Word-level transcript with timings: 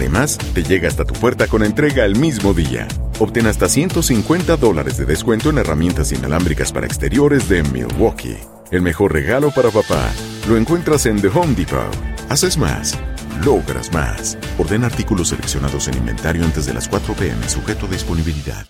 Además, 0.00 0.38
te 0.54 0.62
llega 0.62 0.88
hasta 0.88 1.04
tu 1.04 1.12
puerta 1.12 1.46
con 1.46 1.62
entrega 1.62 2.06
el 2.06 2.16
mismo 2.16 2.54
día. 2.54 2.88
Obtén 3.18 3.46
hasta 3.46 3.68
150 3.68 4.56
dólares 4.56 4.96
de 4.96 5.04
descuento 5.04 5.50
en 5.50 5.58
herramientas 5.58 6.10
inalámbricas 6.10 6.72
para 6.72 6.86
exteriores 6.86 7.50
de 7.50 7.62
Milwaukee. 7.64 8.38
El 8.70 8.80
mejor 8.80 9.12
regalo 9.12 9.50
para 9.50 9.68
papá 9.68 10.10
lo 10.48 10.56
encuentras 10.56 11.04
en 11.04 11.20
The 11.20 11.28
Home 11.28 11.54
Depot. 11.54 11.94
Haces 12.30 12.56
más, 12.56 12.98
logras 13.44 13.92
más. 13.92 14.38
Orden 14.58 14.84
artículos 14.84 15.28
seleccionados 15.28 15.86
en 15.88 15.98
inventario 15.98 16.46
antes 16.46 16.64
de 16.64 16.72
las 16.72 16.88
4 16.88 17.12
pm, 17.12 17.46
sujeto 17.46 17.84
a 17.84 17.90
disponibilidad. 17.90 18.66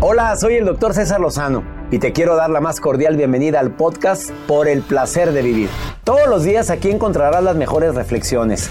Hola, 0.00 0.34
soy 0.34 0.54
el 0.54 0.64
doctor 0.64 0.92
César 0.92 1.20
Lozano 1.20 1.62
y 1.92 2.00
te 2.00 2.12
quiero 2.12 2.34
dar 2.34 2.50
la 2.50 2.60
más 2.60 2.80
cordial 2.80 3.16
bienvenida 3.16 3.60
al 3.60 3.76
podcast 3.76 4.30
Por 4.48 4.66
el 4.66 4.82
placer 4.82 5.30
de 5.32 5.42
vivir. 5.42 5.68
Todos 6.02 6.26
los 6.26 6.42
días 6.42 6.70
aquí 6.70 6.90
encontrarás 6.90 7.44
las 7.44 7.54
mejores 7.54 7.94
reflexiones, 7.94 8.70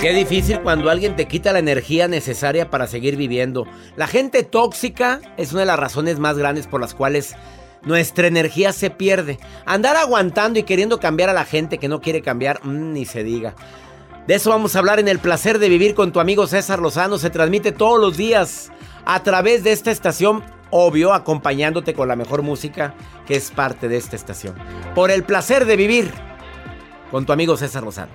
Qué 0.00 0.14
difícil 0.14 0.60
cuando 0.62 0.88
alguien 0.88 1.14
te 1.14 1.28
quita 1.28 1.52
la 1.52 1.58
energía 1.58 2.08
necesaria 2.08 2.70
para 2.70 2.86
seguir 2.86 3.16
viviendo. 3.16 3.66
La 3.96 4.06
gente 4.06 4.44
tóxica 4.44 5.20
es 5.36 5.52
una 5.52 5.60
de 5.60 5.66
las 5.66 5.78
razones 5.78 6.18
más 6.18 6.38
grandes 6.38 6.66
por 6.66 6.80
las 6.80 6.94
cuales 6.94 7.36
nuestra 7.82 8.26
energía 8.26 8.72
se 8.72 8.88
pierde. 8.88 9.38
Andar 9.66 9.96
aguantando 9.96 10.58
y 10.58 10.62
queriendo 10.62 11.00
cambiar 11.00 11.28
a 11.28 11.34
la 11.34 11.44
gente 11.44 11.76
que 11.76 11.88
no 11.88 12.00
quiere 12.00 12.22
cambiar, 12.22 12.64
mm, 12.64 12.94
ni 12.94 13.04
se 13.04 13.22
diga. 13.22 13.54
De 14.26 14.36
eso 14.36 14.48
vamos 14.48 14.74
a 14.74 14.78
hablar 14.78 15.00
en 15.00 15.08
el 15.08 15.18
placer 15.18 15.58
de 15.58 15.68
vivir 15.68 15.94
con 15.94 16.12
tu 16.12 16.20
amigo 16.20 16.46
César 16.46 16.78
Lozano. 16.78 17.18
Se 17.18 17.28
transmite 17.28 17.70
todos 17.70 18.00
los 18.00 18.16
días 18.16 18.72
a 19.04 19.22
través 19.22 19.64
de 19.64 19.72
esta 19.72 19.90
estación, 19.90 20.42
obvio, 20.70 21.12
acompañándote 21.12 21.92
con 21.92 22.08
la 22.08 22.16
mejor 22.16 22.40
música 22.40 22.94
que 23.26 23.36
es 23.36 23.50
parte 23.50 23.86
de 23.86 23.98
esta 23.98 24.16
estación. 24.16 24.54
Por 24.94 25.10
el 25.10 25.24
placer 25.24 25.66
de 25.66 25.76
vivir 25.76 26.10
con 27.10 27.26
tu 27.26 27.34
amigo 27.34 27.58
César 27.58 27.82
Lozano. 27.82 28.12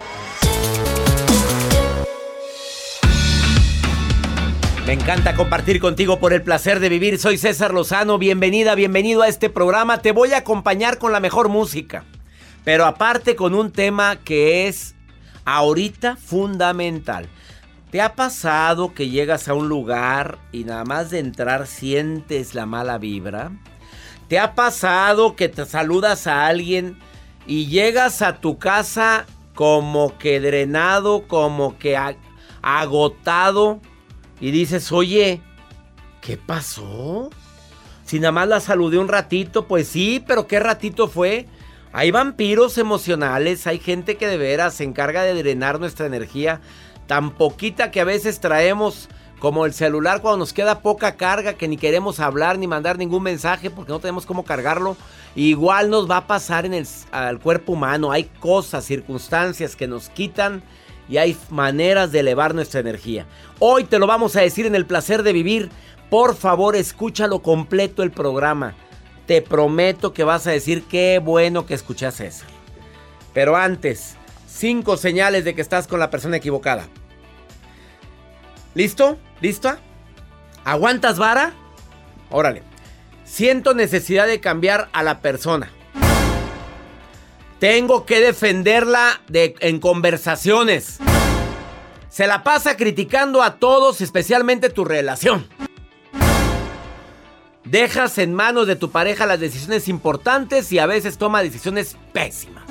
Me 4.86 4.94
encanta 4.94 5.36
compartir 5.36 5.80
contigo 5.80 6.20
por 6.20 6.32
el 6.32 6.44
placer 6.44 6.80
de 6.80 6.90
vivir. 6.90 7.18
Soy 7.18 7.40
César 7.40 7.74
Lozano. 7.74 8.20
Bienvenida, 8.20 8.76
bienvenido 8.76 9.24
a 9.24 9.28
este 9.28 9.50
programa. 9.50 10.04
Te 10.04 10.12
voy 10.12 10.34
a 10.34 10.38
acompañar 10.38 11.00
con 11.00 11.12
la 11.12 11.20
mejor 11.20 11.50
música. 11.50 12.04
Pero 12.64 12.86
aparte 12.86 13.36
con 13.36 13.56
un 13.56 13.72
tema 13.72 14.18
que 14.18 14.68
es 14.68 14.94
ahorita 15.44 16.18
fundamental. 16.18 17.28
¿Te 17.90 18.00
ha 18.00 18.14
pasado 18.14 18.94
que 18.94 19.10
llegas 19.10 19.48
a 19.48 19.56
un 19.56 19.70
lugar 19.70 20.38
y 20.52 20.66
nada 20.66 20.84
más 20.86 21.10
de 21.10 21.18
entrar 21.18 21.66
sientes 21.66 22.54
la 22.54 22.68
mala 22.68 23.00
vibra? 23.00 23.54
¿Te 24.28 24.38
ha 24.38 24.54
pasado 24.54 25.36
que 25.36 25.50
te 25.50 25.66
saludas 25.66 26.28
a 26.28 26.46
alguien 26.46 27.00
y 27.48 27.66
llegas 27.66 28.22
a 28.22 28.40
tu 28.40 28.60
casa 28.60 29.26
como 29.56 30.16
que 30.20 30.40
drenado, 30.40 31.28
como 31.28 31.76
que 31.80 31.98
agotado? 32.62 33.82
Y 34.40 34.52
dices, 34.52 34.92
oye, 34.92 35.42
¿qué 36.22 36.38
pasó? 36.38 37.30
Si 38.04 38.20
nada 38.20 38.32
más 38.32 38.48
la 38.48 38.60
saludé 38.60 38.98
un 38.98 39.08
ratito, 39.08 39.68
pues 39.68 39.88
sí, 39.88 40.24
pero 40.26 40.48
¿qué 40.48 40.60
ratito 40.60 41.08
fue? 41.08 41.48
Hay 41.94 42.12
vampiros 42.12 42.78
emocionales, 42.78 43.68
hay 43.68 43.80
gente 43.80 44.18
que 44.18 44.28
de 44.28 44.38
veras 44.38 44.76
se 44.76 44.84
encarga 44.84 45.24
de 45.24 45.34
drenar 45.34 45.80
nuestra 45.80 46.06
energía, 46.06 46.62
tan 47.08 47.32
poquita 47.32 47.92
que 47.92 48.02
a 48.02 48.06
veces 48.06 48.40
traemos 48.40 49.08
como 49.40 49.66
el 49.66 49.74
celular 49.74 50.22
cuando 50.22 50.40
nos 50.40 50.54
queda 50.54 50.80
poca 50.80 51.16
carga 51.16 51.54
que 51.54 51.68
ni 51.68 51.78
queremos 51.78 52.20
hablar 52.20 52.58
ni 52.58 52.68
mandar 52.68 52.98
ningún 52.98 53.24
mensaje 53.24 53.70
porque 53.70 53.92
no 53.92 54.00
tenemos 54.00 54.26
cómo 54.26 54.44
cargarlo. 54.44 54.98
Igual 55.36 55.90
nos 55.90 56.10
va 56.10 56.18
a 56.18 56.28
pasar 56.28 56.66
en 56.66 56.74
el 56.74 57.40
cuerpo 57.42 57.74
humano, 57.74 58.12
hay 58.12 58.26
cosas, 58.40 58.86
circunstancias 58.86 59.76
que 59.76 59.88
nos 59.88 60.10
quitan 60.10 60.64
y 61.08 61.18
hay 61.18 61.38
maneras 61.50 62.12
de 62.12 62.20
elevar 62.20 62.56
nuestra 62.56 62.80
energía. 62.80 63.26
Hoy 63.60 63.84
te 63.84 64.00
lo 64.00 64.08
vamos 64.08 64.36
a 64.36 64.42
decir 64.42 64.66
en 64.66 64.76
el 64.76 64.86
placer 64.86 65.24
de 65.24 65.34
vivir. 65.34 65.70
Por 66.10 66.36
favor, 66.36 66.76
escúchalo 66.76 67.40
completo 67.40 68.04
el 68.04 68.12
programa. 68.12 68.76
Te 69.26 69.42
prometo 69.42 70.14
que 70.14 70.24
vas 70.24 70.46
a 70.48 70.52
decir 70.52 70.84
qué 70.84 71.20
bueno 71.24 71.66
que 71.66 71.74
escuchas 71.74 72.20
eso. 72.20 72.46
Pero 73.34 73.56
antes, 73.56 74.16
cinco 74.48 74.98
señales 74.98 75.44
de 75.44 75.56
que 75.56 75.62
estás 75.62 75.88
con 75.88 76.00
la 76.00 76.10
persona 76.10 76.38
equivocada. 76.38 76.88
¿Listo? 78.74 79.18
¿Lista? 79.42 79.80
¿Aguantas 80.64 81.18
vara? 81.18 81.54
Órale. 82.30 82.64
Siento 83.24 83.74
necesidad 83.74 84.28
de 84.28 84.40
cambiar 84.40 84.90
a 84.94 85.02
la 85.02 85.22
persona. 85.22 85.70
Tengo 87.66 88.06
que 88.06 88.20
defenderla 88.20 89.22
de, 89.28 89.56
en 89.60 89.80
conversaciones. 89.80 91.00
Se 92.10 92.28
la 92.28 92.44
pasa 92.44 92.78
criticando 92.78 93.42
a 93.42 93.56
todos, 93.56 94.02
especialmente 94.02 94.70
tu 94.70 94.86
relación. 94.86 95.48
Dejas 97.64 98.20
en 98.20 98.36
manos 98.36 98.68
de 98.68 98.76
tu 98.76 98.92
pareja 98.92 99.26
las 99.26 99.40
decisiones 99.40 99.88
importantes 99.88 100.72
y 100.72 100.78
a 100.78 100.86
veces 100.86 101.18
toma 101.18 101.42
decisiones 101.42 101.98
pésimas. 102.14 102.66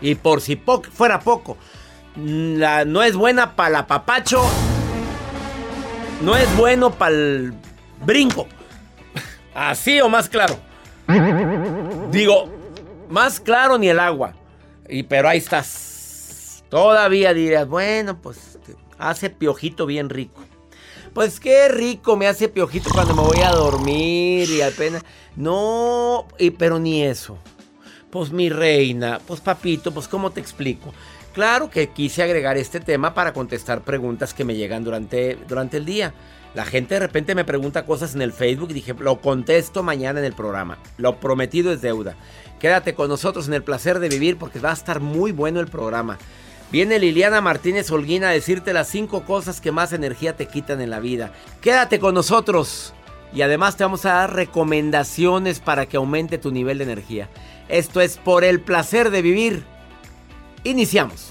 Y 0.00 0.14
por 0.14 0.42
si 0.42 0.62
fuera 0.92 1.18
poco, 1.18 1.56
la, 2.14 2.84
no 2.84 3.02
es 3.02 3.16
buena 3.16 3.56
para 3.56 3.70
la 3.70 3.86
papacho, 3.88 4.48
no 6.22 6.36
es 6.36 6.56
bueno 6.56 6.92
para 6.92 7.16
el 7.16 7.52
brinco. 8.06 8.46
Así 9.56 10.00
o 10.00 10.08
más 10.08 10.28
claro. 10.28 10.56
Digo, 12.12 12.57
más 13.08 13.40
claro 13.40 13.78
ni 13.78 13.88
el 13.88 14.00
agua. 14.00 14.34
Y 14.88 15.02
pero 15.02 15.28
ahí 15.28 15.38
estás. 15.38 16.64
Todavía 16.68 17.32
dirías, 17.34 17.66
bueno, 17.66 18.20
pues 18.20 18.58
hace 18.98 19.30
piojito 19.30 19.86
bien 19.86 20.10
rico. 20.10 20.42
Pues 21.14 21.40
qué 21.40 21.68
rico 21.68 22.16
me 22.16 22.26
hace 22.26 22.48
piojito 22.48 22.90
cuando 22.90 23.14
me 23.14 23.22
voy 23.22 23.40
a 23.40 23.50
dormir 23.50 24.48
y 24.50 24.60
apenas. 24.60 25.02
No, 25.36 26.26
y, 26.38 26.50
pero 26.50 26.78
ni 26.78 27.02
eso. 27.02 27.38
Pues 28.10 28.30
mi 28.30 28.48
reina, 28.50 29.20
pues 29.26 29.40
papito, 29.40 29.92
pues 29.92 30.08
¿cómo 30.08 30.30
te 30.30 30.40
explico? 30.40 30.92
Claro 31.32 31.70
que 31.70 31.90
quise 31.90 32.22
agregar 32.22 32.56
este 32.56 32.80
tema 32.80 33.14
para 33.14 33.32
contestar 33.32 33.82
preguntas 33.82 34.34
que 34.34 34.44
me 34.44 34.56
llegan 34.56 34.84
durante, 34.84 35.36
durante 35.48 35.76
el 35.76 35.84
día. 35.84 36.14
La 36.54 36.64
gente 36.64 36.94
de 36.94 37.00
repente 37.00 37.34
me 37.34 37.44
pregunta 37.44 37.84
cosas 37.84 38.14
en 38.14 38.22
el 38.22 38.32
Facebook 38.32 38.70
y 38.70 38.74
dije, 38.74 38.94
lo 38.98 39.20
contesto 39.20 39.82
mañana 39.82 40.18
en 40.18 40.24
el 40.24 40.32
programa. 40.32 40.78
Lo 40.96 41.20
prometido 41.20 41.72
es 41.72 41.82
deuda. 41.82 42.16
Quédate 42.58 42.94
con 42.94 43.08
nosotros 43.08 43.46
en 43.46 43.54
el 43.54 43.62
placer 43.62 44.00
de 44.00 44.08
vivir 44.08 44.38
porque 44.38 44.58
va 44.58 44.70
a 44.70 44.74
estar 44.74 45.00
muy 45.00 45.30
bueno 45.30 45.60
el 45.60 45.68
programa. 45.68 46.18
Viene 46.72 46.98
Liliana 46.98 47.40
Martínez 47.40 47.90
Holguín 47.90 48.24
a 48.24 48.30
decirte 48.30 48.72
las 48.72 48.88
cinco 48.88 49.24
cosas 49.24 49.60
que 49.60 49.72
más 49.72 49.92
energía 49.92 50.36
te 50.36 50.48
quitan 50.48 50.80
en 50.80 50.90
la 50.90 51.00
vida. 51.00 51.32
Quédate 51.60 51.98
con 51.98 52.14
nosotros 52.14 52.92
y 53.32 53.42
además 53.42 53.76
te 53.76 53.84
vamos 53.84 54.04
a 54.04 54.14
dar 54.14 54.34
recomendaciones 54.34 55.60
para 55.60 55.86
que 55.86 55.96
aumente 55.96 56.38
tu 56.38 56.50
nivel 56.50 56.78
de 56.78 56.84
energía. 56.84 57.28
Esto 57.68 58.00
es 58.00 58.16
por 58.16 58.44
el 58.44 58.60
placer 58.60 59.10
de 59.10 59.22
vivir. 59.22 59.64
Iniciamos. 60.64 61.30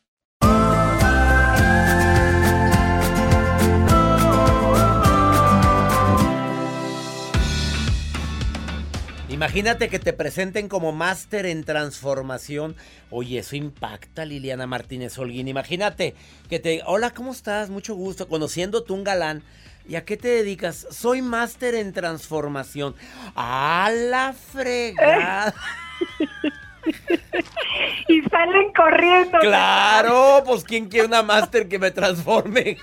Imagínate 9.31 9.87
que 9.87 9.97
te 9.97 10.11
presenten 10.11 10.67
como 10.67 10.91
máster 10.91 11.45
en 11.45 11.63
transformación. 11.63 12.75
Oye, 13.09 13.39
eso 13.39 13.55
impacta, 13.55 14.25
Liliana 14.25 14.67
Martínez 14.67 15.17
Holguín. 15.17 15.47
Imagínate 15.47 16.15
que 16.49 16.59
te. 16.59 16.81
Hola, 16.85 17.11
¿cómo 17.11 17.31
estás? 17.31 17.69
Mucho 17.69 17.95
gusto. 17.95 18.27
Conociéndote 18.27 18.91
un 18.91 19.05
galán. 19.05 19.41
¿Y 19.87 19.95
a 19.95 20.03
qué 20.03 20.17
te 20.17 20.27
dedicas? 20.27 20.85
Soy 20.91 21.21
máster 21.21 21.75
en 21.75 21.93
transformación. 21.93 22.93
¡A 23.33 23.89
la 23.93 24.33
fregada! 24.33 25.53
y 28.09 28.21
salen 28.23 28.73
corriendo. 28.73 29.39
Claro, 29.39 30.43
pues 30.45 30.65
¿quién 30.65 30.89
quiere 30.89 31.07
una 31.07 31.23
máster 31.23 31.69
que 31.69 31.79
me 31.79 31.91
transforme? 31.91 32.77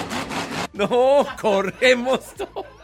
no, 0.74 1.26
corremos 1.40 2.34
todos. 2.34 2.79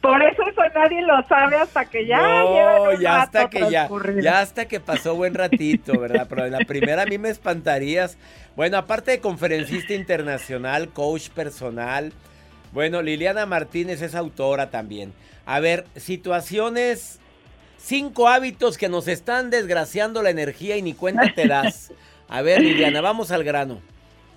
Por 0.00 0.22
eso 0.22 0.42
eso 0.42 0.62
nadie 0.74 1.02
lo 1.02 1.22
sabe 1.28 1.56
hasta 1.56 1.84
que 1.84 2.06
ya 2.06 2.18
no, 2.18 2.92
ya 3.00 3.22
hasta 3.22 3.48
que 3.48 3.70
ya, 3.70 3.88
ya 4.20 4.40
hasta 4.40 4.66
que 4.66 4.80
pasó 4.80 5.14
buen 5.14 5.34
ratito, 5.34 5.98
¿verdad? 5.98 6.26
Pero 6.28 6.46
en 6.46 6.52
la 6.52 6.60
primera 6.60 7.02
a 7.02 7.06
mí 7.06 7.18
me 7.18 7.28
espantarías. 7.28 8.18
Bueno, 8.56 8.76
aparte 8.76 9.12
de 9.12 9.20
conferencista 9.20 9.94
internacional, 9.94 10.88
coach 10.88 11.28
personal. 11.30 12.12
Bueno, 12.72 13.02
Liliana 13.02 13.46
Martínez 13.46 14.02
es 14.02 14.14
autora 14.14 14.70
también. 14.70 15.12
A 15.46 15.60
ver, 15.60 15.84
situaciones, 15.96 17.20
cinco 17.76 18.28
hábitos 18.28 18.78
que 18.78 18.88
nos 18.88 19.08
están 19.08 19.50
desgraciando 19.50 20.22
la 20.22 20.30
energía 20.30 20.76
y 20.76 20.82
ni 20.82 20.94
cuenta 20.94 21.32
te 21.34 21.46
das. 21.46 21.92
A 22.28 22.42
ver, 22.42 22.62
Liliana, 22.62 23.00
vamos 23.00 23.30
al 23.30 23.44
grano. 23.44 23.80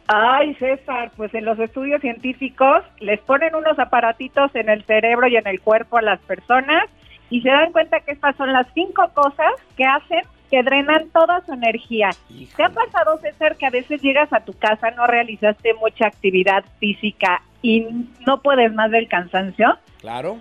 Ay, 0.08 0.54
César, 0.56 1.12
pues 1.18 1.34
en 1.34 1.46
los 1.46 1.58
estudios 1.60 2.02
científicos 2.02 2.84
les 3.00 3.20
ponen 3.22 3.56
unos 3.56 3.80
aparatitos 3.80 4.54
en 4.54 4.70
el 4.70 4.84
cerebro 4.84 5.28
y 5.28 5.36
en 5.36 5.48
el 5.48 5.62
cuerpo 5.62 5.98
a 5.98 6.02
las 6.02 6.20
personas 6.22 6.84
y 7.30 7.42
se 7.42 7.50
dan 7.50 7.72
cuenta 7.72 8.00
que 8.02 8.12
estas 8.12 8.36
son 8.36 8.54
las 8.54 8.68
cinco 8.74 9.10
cosas 9.14 9.52
que 9.76 9.84
hacen 9.84 10.22
que 10.52 10.62
drenan 10.62 11.10
toda 11.10 11.42
su 11.46 11.54
energía. 11.54 12.12
¿Te 12.56 12.64
ha 12.64 12.70
pasado, 12.70 13.18
César, 13.18 13.58
que 13.58 13.66
a 13.66 13.72
veces 13.72 14.02
llegas 14.02 14.32
a 14.32 14.42
tu 14.42 14.54
casa, 14.54 14.92
no 14.92 15.08
realizaste 15.08 15.74
mucha 15.74 16.06
actividad 16.06 16.64
física 16.80 17.42
y 17.64 17.88
no 18.28 18.42
puedes 18.42 18.72
más 18.74 18.92
del 18.92 19.08
cansancio? 19.08 19.78
Claro. 20.02 20.38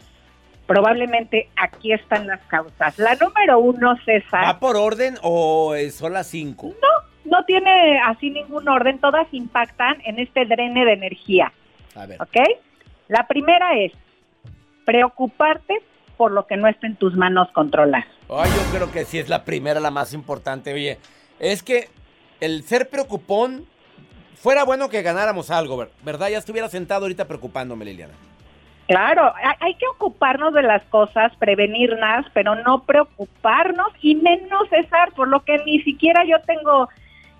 Probablemente 0.66 1.48
aquí 1.56 1.92
están 1.92 2.26
las 2.26 2.40
causas. 2.46 2.98
La 2.98 3.14
número 3.16 3.58
uno, 3.58 3.96
César. 4.04 4.44
¿Va 4.44 4.58
por 4.58 4.76
orden 4.76 5.16
o 5.22 5.74
son 5.90 6.12
las 6.12 6.26
cinco? 6.26 6.68
No, 6.68 6.93
no 7.24 7.44
tiene 7.44 8.00
así 8.00 8.30
ningún 8.30 8.68
orden, 8.68 8.98
todas 8.98 9.26
impactan 9.32 10.00
en 10.04 10.18
este 10.18 10.44
drene 10.44 10.84
de 10.84 10.92
energía. 10.92 11.52
A 11.94 12.06
ver. 12.06 12.20
¿Ok? 12.20 12.36
La 13.08 13.26
primera 13.26 13.76
es 13.78 13.92
preocuparte 14.84 15.82
por 16.16 16.32
lo 16.32 16.46
que 16.46 16.56
no 16.56 16.68
está 16.68 16.86
en 16.86 16.96
tus 16.96 17.14
manos 17.16 17.48
controlar. 17.52 18.06
Ay, 18.30 18.50
yo 18.50 18.76
creo 18.76 18.92
que 18.92 19.04
sí 19.04 19.18
es 19.18 19.28
la 19.28 19.44
primera, 19.44 19.80
la 19.80 19.90
más 19.90 20.12
importante. 20.14 20.72
Oye, 20.72 20.98
es 21.38 21.62
que 21.62 21.88
el 22.40 22.62
ser 22.62 22.88
preocupón 22.88 23.66
fuera 24.36 24.64
bueno 24.64 24.88
que 24.88 25.02
ganáramos 25.02 25.50
algo, 25.50 25.86
¿verdad? 26.02 26.28
Ya 26.28 26.38
estuviera 26.38 26.68
sentado 26.68 27.02
ahorita 27.02 27.26
preocupándome, 27.26 27.84
Liliana. 27.84 28.14
Claro, 28.86 29.32
hay 29.60 29.74
que 29.76 29.86
ocuparnos 29.86 30.52
de 30.52 30.62
las 30.62 30.82
cosas, 30.84 31.34
prevenirlas, 31.36 32.26
pero 32.34 32.54
no 32.54 32.82
preocuparnos 32.82 33.88
y 34.02 34.14
menos 34.16 34.68
cesar, 34.68 35.12
por 35.12 35.28
lo 35.28 35.42
que 35.42 35.56
ni 35.64 35.80
siquiera 35.80 36.22
yo 36.26 36.36
tengo 36.42 36.90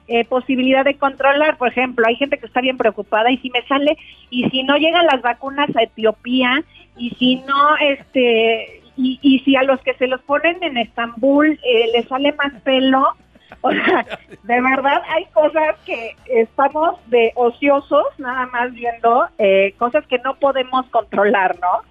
eh, 0.08 0.25
posibilidad 0.25 0.84
de 0.84 0.96
controlar. 0.96 1.56
Por 1.56 1.68
ejemplo, 1.68 2.06
hay 2.06 2.16
gente 2.16 2.38
que 2.38 2.46
está 2.46 2.61
bien 2.61 2.76
preocupada 2.76 3.30
y 3.30 3.38
si 3.38 3.50
me 3.50 3.62
sale, 3.66 3.96
y 4.30 4.49
si 4.50 4.62
no 4.62 4.76
llegan 4.76 5.06
las 5.06 5.23
vacunas 5.23 5.68
a 5.76 5.82
Etiopía, 5.82 6.62
y 6.96 7.11
si 7.18 7.37
no, 7.37 7.76
este, 7.80 8.82
y, 8.96 9.18
y 9.23 9.40
si 9.40 9.56
a 9.56 9.62
los 9.62 9.80
que 9.80 9.94
se 9.94 10.06
los 10.06 10.20
ponen 10.23 10.62
en 10.62 10.76
Estambul 10.76 11.58
eh, 11.64 11.88
les 11.92 12.06
sale 12.08 12.32
más 12.32 12.52
pelo, 12.62 13.14
o 13.61 13.70
sea, 13.70 14.04
de 14.42 14.61
verdad 14.61 15.02
hay 15.08 15.26
cosas 15.26 15.76
que 15.84 16.16
estamos 16.26 16.99
de 17.06 17.32
ociosos, 17.34 18.04
nada 18.18 18.46
más 18.46 18.73
viendo 18.73 19.26
eh, 19.38 19.75
cosas 19.78 20.06
que 20.06 20.18
no 20.18 20.37
podemos 20.37 20.87
controlar, 20.90 21.58
¿no? 21.61 21.82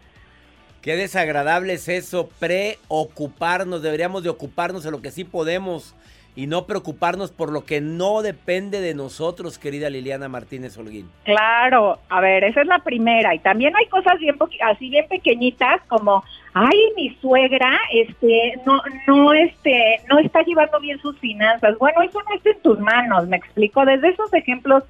Qué 0.81 0.95
desagradable 0.95 1.73
es 1.73 1.87
eso, 1.87 2.29
preocuparnos, 2.39 3.81
deberíamos 3.81 4.23
de 4.23 4.29
ocuparnos 4.29 4.83
de 4.83 4.91
lo 4.91 5.01
que 5.01 5.11
sí 5.11 5.23
podemos 5.23 5.95
y 6.35 6.47
no 6.47 6.65
preocuparnos 6.65 7.31
por 7.31 7.51
lo 7.51 7.63
que 7.63 7.79
no 7.79 8.21
depende 8.21 8.81
de 8.81 8.95
nosotros, 8.95 9.59
querida 9.59 9.89
Liliana 9.89 10.27
Martínez 10.29 10.77
Holguín. 10.77 11.09
Claro, 11.25 11.99
a 12.09 12.21
ver, 12.21 12.43
esa 12.43 12.61
es 12.61 12.67
la 12.67 12.79
primera. 12.79 13.35
Y 13.35 13.39
también 13.39 13.75
hay 13.75 13.85
cosas 13.87 14.17
bien 14.19 14.35
así 14.61 14.89
bien 14.89 15.07
pequeñitas 15.07 15.81
como, 15.87 16.23
ay, 16.53 16.79
mi 16.95 17.15
suegra, 17.21 17.79
este, 17.91 18.59
no, 18.65 18.81
no, 19.07 19.33
este, 19.33 20.01
no 20.09 20.17
está 20.19 20.41
llevando 20.41 20.79
bien 20.79 20.99
sus 20.99 21.17
finanzas. 21.19 21.77
Bueno, 21.77 22.01
eso 22.01 22.19
no 22.27 22.35
está 22.35 22.49
en 22.49 22.61
tus 22.61 22.79
manos, 22.79 23.27
me 23.27 23.37
explico. 23.37 23.85
Desde 23.85 24.09
esos 24.09 24.33
ejemplos 24.33 24.83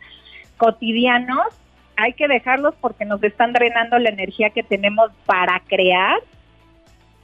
cotidianos 0.58 1.48
hay 1.98 2.14
que 2.14 2.28
dejarlos 2.28 2.74
porque 2.80 3.06
nos 3.06 3.22
están 3.22 3.52
drenando 3.52 4.00
la 4.00 4.10
energía 4.10 4.50
que 4.52 4.64
tenemos 4.64 5.12
para 5.26 5.60
crear 5.68 6.20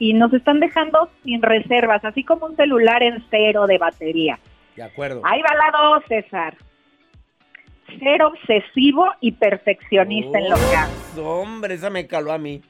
y 0.00 0.14
nos 0.14 0.32
están 0.32 0.60
dejando 0.60 1.10
sin 1.22 1.42
reservas, 1.42 2.04
así 2.04 2.24
como 2.24 2.46
un 2.46 2.56
celular 2.56 3.02
en 3.02 3.22
cero 3.30 3.66
de 3.66 3.76
batería. 3.76 4.40
De 4.74 4.82
acuerdo. 4.82 5.20
Ahí 5.24 5.42
va 5.42 5.54
la 5.54 5.78
dos, 5.78 6.02
César. 6.08 6.56
Ser 7.98 8.22
obsesivo 8.22 9.06
y 9.20 9.32
perfeccionista 9.32 10.38
en 10.38 10.48
lo 10.48 10.56
que 10.56 10.76
haces. 10.76 11.18
Hombre, 11.18 11.74
esa 11.74 11.90
me 11.90 12.06
caló 12.06 12.32
a 12.32 12.38
mí. 12.38 12.62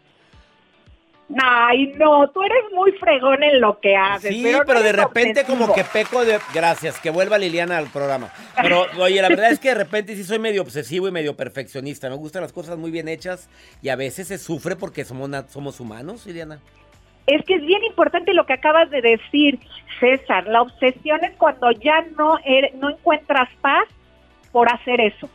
Ay, 1.40 1.92
no, 1.96 2.28
tú 2.30 2.42
eres 2.42 2.64
muy 2.74 2.90
fregón 2.92 3.44
en 3.44 3.60
lo 3.60 3.78
que 3.78 3.94
haces. 3.94 4.34
Sí, 4.34 4.44
pero, 4.66 4.82
de 4.82 4.90
repente 4.90 5.44
como 5.44 5.72
que 5.72 5.84
peco 5.84 6.24
de... 6.24 6.40
Gracias, 6.52 6.98
que 6.98 7.10
vuelva 7.10 7.38
Liliana 7.38 7.78
al 7.78 7.86
programa. 7.90 8.32
Pero, 8.60 8.86
oye, 8.98 9.22
la 9.22 9.28
verdad 9.28 9.52
es 9.52 9.60
que 9.60 9.68
de 9.68 9.76
repente 9.76 10.16
sí 10.16 10.24
soy 10.24 10.40
medio 10.40 10.62
obsesivo 10.62 11.06
y 11.06 11.12
medio 11.12 11.36
perfeccionista. 11.36 12.10
Me 12.10 12.16
gustan 12.16 12.42
las 12.42 12.52
cosas 12.52 12.76
muy 12.76 12.90
bien 12.90 13.06
hechas 13.06 13.48
y 13.82 13.90
a 13.90 13.94
veces 13.94 14.26
se 14.26 14.38
sufre 14.38 14.74
porque 14.74 15.04
somos, 15.04 15.30
somos 15.50 15.78
humanos, 15.78 16.26
Liliana. 16.26 16.60
Es 17.26 17.44
que 17.44 17.54
es 17.54 17.62
bien 17.64 17.84
importante 17.84 18.34
lo 18.34 18.46
que 18.46 18.54
acabas 18.54 18.90
de 18.90 19.02
decir, 19.02 19.58
César. 20.00 20.46
La 20.46 20.62
obsesión 20.62 21.22
es 21.24 21.32
cuando 21.36 21.70
ya 21.72 22.04
no, 22.18 22.38
no 22.80 22.90
encuentras 22.90 23.48
paz 23.60 23.84
por 24.52 24.72
hacer 24.72 25.00
eso. 25.00 25.28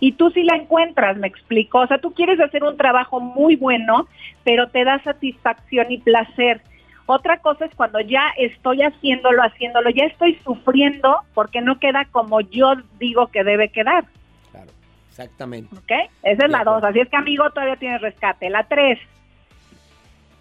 Y 0.00 0.12
tú 0.12 0.30
sí 0.30 0.42
la 0.42 0.56
encuentras, 0.56 1.16
me 1.16 1.26
explico. 1.26 1.80
O 1.80 1.86
sea, 1.86 1.98
tú 1.98 2.12
quieres 2.12 2.38
hacer 2.40 2.62
un 2.62 2.76
trabajo 2.76 3.20
muy 3.20 3.56
bueno, 3.56 4.06
pero 4.44 4.68
te 4.68 4.84
da 4.84 5.02
satisfacción 5.02 5.90
y 5.90 5.98
placer. 5.98 6.60
Otra 7.06 7.38
cosa 7.38 7.64
es 7.64 7.74
cuando 7.74 8.00
ya 8.00 8.22
estoy 8.36 8.82
haciéndolo, 8.82 9.42
haciéndolo, 9.42 9.88
ya 9.90 10.04
estoy 10.04 10.34
sufriendo 10.44 11.20
porque 11.34 11.62
no 11.62 11.78
queda 11.78 12.04
como 12.10 12.42
yo 12.42 12.74
digo 12.98 13.28
que 13.28 13.44
debe 13.44 13.70
quedar. 13.70 14.04
Claro, 14.50 14.70
exactamente. 15.08 15.74
¿Ok? 15.74 16.10
Esa 16.22 16.44
es 16.44 16.50
la 16.50 16.64
dos. 16.64 16.84
Así 16.84 17.00
es 17.00 17.08
que, 17.08 17.16
amigo, 17.16 17.48
todavía 17.50 17.76
tienes 17.76 18.02
rescate. 18.02 18.50
La 18.50 18.64
tres, 18.64 18.98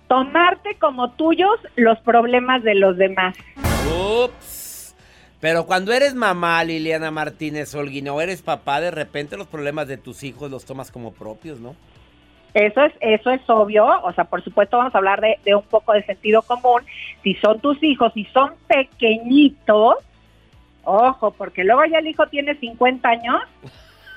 tomarte 0.07 0.75
como 0.79 1.11
tuyos 1.11 1.59
los 1.75 1.99
problemas 1.99 2.63
de 2.63 2.75
los 2.75 2.97
demás. 2.97 3.35
Ups. 4.25 4.95
Pero 5.39 5.65
cuando 5.65 5.93
eres 5.93 6.15
mamá, 6.15 6.63
Liliana 6.63 7.11
Martínez 7.11 7.73
Olguino, 7.75 8.15
o 8.15 8.21
eres 8.21 8.41
papá, 8.41 8.81
de 8.81 8.91
repente 8.91 9.37
los 9.37 9.47
problemas 9.47 9.87
de 9.87 9.97
tus 9.97 10.23
hijos 10.23 10.49
los 10.49 10.65
tomas 10.65 10.91
como 10.91 11.13
propios, 11.13 11.59
¿no? 11.59 11.75
Eso 12.53 12.81
es, 12.81 12.93
eso 13.01 13.29
es 13.29 13.41
obvio, 13.47 13.85
o 13.85 14.11
sea, 14.13 14.23
por 14.23 14.43
supuesto 14.43 14.77
vamos 14.77 14.95
a 14.95 14.97
hablar 14.97 15.21
de, 15.21 15.37
de 15.45 15.53
un 15.53 15.61
poco 15.63 15.93
de 15.93 16.03
sentido 16.03 16.41
común. 16.41 16.81
Si 17.21 17.35
son 17.35 17.59
tus 17.59 17.81
hijos, 17.83 18.11
si 18.13 18.25
son 18.25 18.53
pequeñitos, 18.67 19.97
ojo, 20.83 21.31
porque 21.31 21.63
luego 21.63 21.85
ya 21.85 21.99
el 21.99 22.07
hijo 22.07 22.25
tiene 22.27 22.55
50 22.55 23.07
años 23.07 23.41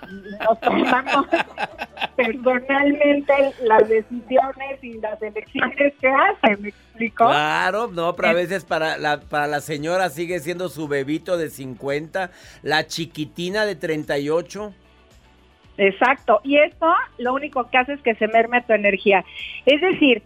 nos 0.09 0.61
tomamos 0.61 1.27
personalmente 2.17 3.33
las 3.63 3.89
decisiones 3.89 4.83
y 4.83 5.01
las 5.01 5.21
elecciones 5.23 5.93
que 6.01 6.09
hacen, 6.09 6.63
¿me 6.63 6.69
explico? 6.69 7.27
Claro, 7.27 7.89
no, 7.89 8.15
pero 8.15 8.29
a 8.29 8.33
veces 8.33 8.65
para 8.65 8.99
la, 8.99 9.21
para 9.21 9.47
la 9.47 9.61
señora 9.61 10.11
sigue 10.11 10.41
siendo 10.41 10.69
su 10.69 10.89
bebito 10.89 11.37
de 11.37 11.51
50, 11.51 12.31
la 12.63 12.87
chiquitina 12.87 13.65
de 13.65 13.77
38. 13.77 14.75
Exacto, 15.79 16.41
y 16.45 16.59
eso 16.59 16.95
lo 17.19 17.33
único 17.33 17.69
que 17.71 17.79
hace 17.79 17.95
es 17.95 18.03
que 18.03 18.15
se 18.17 18.29
merme 18.29 18.63
tu 18.63 18.75
energía. 18.75 19.25
Es 19.65 19.81
decir, 19.81 20.23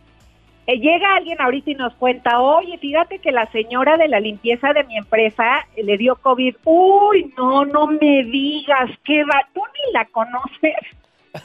eh, 0.67 0.79
llega 0.79 1.17
alguien 1.17 1.41
ahorita 1.41 1.71
y 1.71 1.75
nos 1.75 1.95
cuenta, 1.95 2.41
oye, 2.41 2.79
fíjate 2.79 3.19
que 3.19 3.33
la 3.33 3.47
señora 3.53 3.99
de 3.99 4.09
la 4.09 4.19
limpieza 4.19 4.73
de 4.73 4.85
mi 4.85 4.97
empresa 4.97 5.67
le 5.77 5.99
dio 5.99 6.17
COVID. 6.17 6.57
Uy, 6.65 7.33
no, 7.37 7.67
no 7.67 7.87
me 7.87 8.25
digas, 8.25 8.91
que 9.05 9.25
va, 9.25 9.47
tú 9.53 9.61
ni 9.61 9.93
la 9.93 10.05
conoces. 10.07 10.75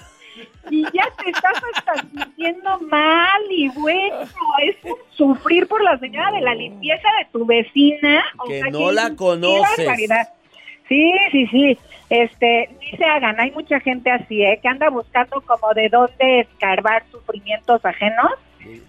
Y 0.72 0.84
ya 0.84 1.04
te 1.18 1.32
estás 1.32 1.60
hasta 1.74 2.08
sintiendo 2.08 2.80
mal 2.82 3.42
y 3.50 3.70
bueno, 3.70 4.20
es 4.62 4.76
sufrir 5.16 5.68
por 5.68 5.84
la 5.84 5.98
señora 5.98 6.32
de 6.32 6.42
la 6.42 6.54
limpieza 6.54 7.08
de 7.18 7.26
tu 7.32 7.44
vecina. 7.44 8.24
Que 8.48 8.62
no 8.70 8.92
la 8.92 9.16
conoces. 9.16 9.90
Sí, 10.88 11.12
sí, 11.32 11.48
sí. 11.48 11.78
Este, 12.10 12.70
ni 12.80 12.98
se 12.98 13.04
hagan, 13.04 13.40
hay 13.40 13.52
mucha 13.52 13.80
gente 13.80 14.12
así, 14.12 14.44
¿eh? 14.44 14.60
que 14.62 14.68
anda 14.68 14.90
buscando 14.90 15.42
como 15.42 15.74
de 15.74 15.90
dónde 15.90 16.42
escarbar 16.42 17.04
sufrimientos 17.12 17.84
ajenos 17.84 18.32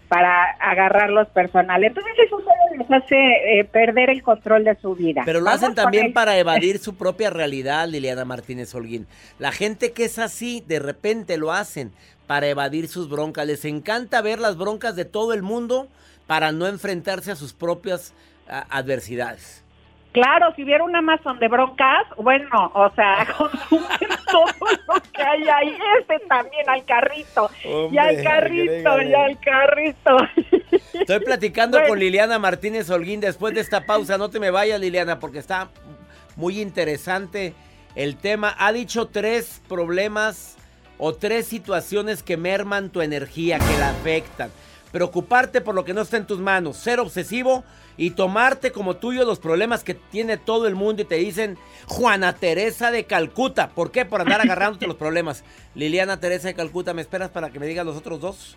para 0.09 0.51
agarrarlos 0.61 1.29
personal. 1.29 1.83
Entonces 1.85 2.13
eso 2.25 2.39
solo 2.39 2.77
les 2.77 2.91
hace 2.91 3.61
eh, 3.61 3.65
perder 3.65 4.11
el 4.11 4.23
control 4.23 4.65
de 4.65 4.77
su 4.77 4.95
vida. 4.95 5.23
Pero 5.25 5.41
lo 5.41 5.51
hacen 5.51 5.75
también 5.75 6.13
para 6.13 6.37
evadir 6.39 6.79
su 6.79 6.97
propia 6.97 7.31
realidad, 7.31 7.89
Liliana 7.89 8.25
Martínez 8.25 8.75
Holguín. 8.75 9.07
La 9.39 9.53
gente 9.53 9.93
que 9.93 10.05
es 10.05 10.19
así, 10.19 10.65
de 10.67 10.79
repente 10.79 11.37
lo 11.37 11.53
hacen 11.53 11.93
para 12.27 12.49
evadir 12.49 12.89
sus 12.89 13.09
broncas. 13.09 13.47
Les 13.47 13.65
encanta 13.65 14.21
ver 14.23 14.41
las 14.41 14.57
broncas 14.57 14.97
de 14.97 15.05
todo 15.05 15.33
el 15.33 15.43
mundo 15.43 15.89
para 16.27 16.53
no 16.53 16.67
enfrentarse 16.67 17.33
a 17.33 17.37
sus 17.37 17.53
propias 17.53 18.15
adversidades. 18.69 19.65
Claro, 20.13 20.53
si 20.57 20.65
hubiera 20.65 20.83
un 20.83 20.95
Amazon 20.97 21.39
de 21.39 21.47
broncas, 21.47 22.05
bueno, 22.17 22.73
o 22.75 22.91
sea, 22.95 23.27
consumen 23.39 24.09
todo 24.31 24.45
lo 24.89 25.01
que 25.13 25.23
hay 25.23 25.49
ahí, 25.49 25.79
este 26.01 26.19
también 26.27 26.69
al 26.69 26.85
carrito, 26.85 27.49
y 27.65 27.97
al 27.97 28.23
carrito, 28.23 29.03
y 29.03 29.15
al 29.15 29.39
carrito. 29.39 30.17
Estoy 30.93 31.21
platicando 31.21 31.79
con 31.87 31.99
Liliana 31.99 32.41
Martínez 32.41 32.91
Holguín 32.91 33.21
después 33.21 33.55
de 33.55 33.61
esta 33.61 33.87
pausa, 33.87 34.19
no 34.19 34.31
te 34.31 34.41
me 34.41 34.51
vayas 34.51 34.81
Liliana, 34.81 35.21
porque 35.21 35.39
está 35.39 35.69
muy 36.35 36.61
interesante 36.61 37.55
el 37.95 38.17
tema. 38.17 38.55
Ha 38.59 38.73
dicho 38.73 39.07
tres 39.07 39.63
problemas 39.69 40.57
o 40.99 41.15
tres 41.15 41.47
situaciones 41.47 42.23
que 42.25 42.37
merman 42.37 42.91
tu 42.91 43.01
energía, 43.01 43.59
que 43.59 43.79
la 43.79 43.91
afectan. 43.91 44.51
Preocuparte 44.91 45.61
por 45.61 45.77
lo 45.77 45.85
que 45.85 45.95
no 45.95 46.01
está 46.01 46.17
en 46.17 46.27
tus 46.27 46.41
manos, 46.41 46.77
ser 46.77 46.99
obsesivo 46.99 47.63
y 48.01 48.13
tomarte 48.13 48.73
como 48.73 48.97
tuyo 48.97 49.27
los 49.27 49.41
problemas 49.41 49.85
que 49.85 49.93
tiene 49.93 50.39
todo 50.39 50.67
el 50.67 50.75
mundo 50.75 51.03
y 51.03 51.05
te 51.05 51.17
dicen 51.17 51.59
Juana 51.87 52.33
Teresa 52.33 52.91
de 52.91 53.05
Calcuta. 53.05 53.69
¿Por 53.69 53.93
qué? 53.93 54.07
Por 54.07 54.23
andar 54.23 54.41
agarrándote 54.41 54.87
los 54.87 54.97
problemas. 54.97 55.45
Liliana 55.75 56.19
Teresa 56.19 56.49
de 56.49 56.55
Calcuta, 56.55 56.95
¿me 56.95 57.03
esperas 57.03 57.29
para 57.29 57.51
que 57.51 57.61
me 57.61 57.67
digas 57.67 57.85
los 57.85 57.99
otros 57.99 58.19
dos? 58.19 58.57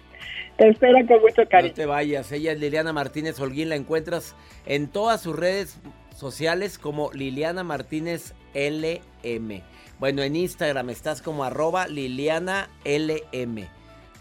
Te 0.55 0.69
espero 0.69 1.05
con 1.05 1.19
mucho 1.19 1.41
cariño. 1.49 1.71
No 1.71 1.75
te 1.75 1.85
vayas, 1.85 2.31
ella 2.31 2.53
es 2.53 2.59
Liliana 2.61 2.93
Martínez 2.93 3.37
Holguín, 3.37 3.67
la 3.67 3.75
encuentras 3.75 4.33
en 4.65 4.87
todas 4.87 5.21
sus 5.21 5.35
redes 5.35 5.77
sociales 6.15 6.77
como 6.77 7.11
Liliana 7.11 7.65
Martínez 7.65 8.35
LM. 8.53 9.61
Bueno, 9.99 10.21
en 10.21 10.37
Instagram 10.37 10.89
estás 10.89 11.21
como 11.21 11.43
arroba 11.43 11.87
Liliana 11.87 12.69
LM. 12.85 13.67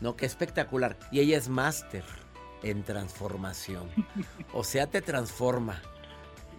No, 0.01 0.17
qué 0.17 0.27
espectacular. 0.27 0.97
Y 1.13 1.21
ella 1.21 1.39
es 1.39 1.49
máster 1.49 2.03
en 2.63 2.83
transformación. 2.83 3.89
O 4.53 4.65
sea, 4.65 4.87
te 4.87 5.03
transforma. 5.03 5.81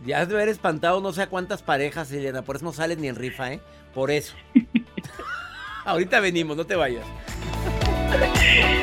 Ya 0.06 0.26
de 0.26 0.36
haber 0.36 0.50
espantado 0.50 1.00
no 1.02 1.14
sé 1.14 1.22
a 1.24 1.30
cuántas 1.30 1.62
parejas, 1.62 2.12
Elena. 2.12 2.42
Por 2.42 2.58
eso 2.58 2.66
no 2.66 2.74
sales 2.74 2.98
ni 2.98 3.08
en 3.08 3.16
rifa, 3.16 3.54
¿eh? 3.54 3.62
Por 3.94 4.12
eso. 4.12 4.36
Ahorita 5.86 6.20
venimos, 6.20 6.56
no 6.56 6.66
te 6.66 6.76
vayas 6.76 7.06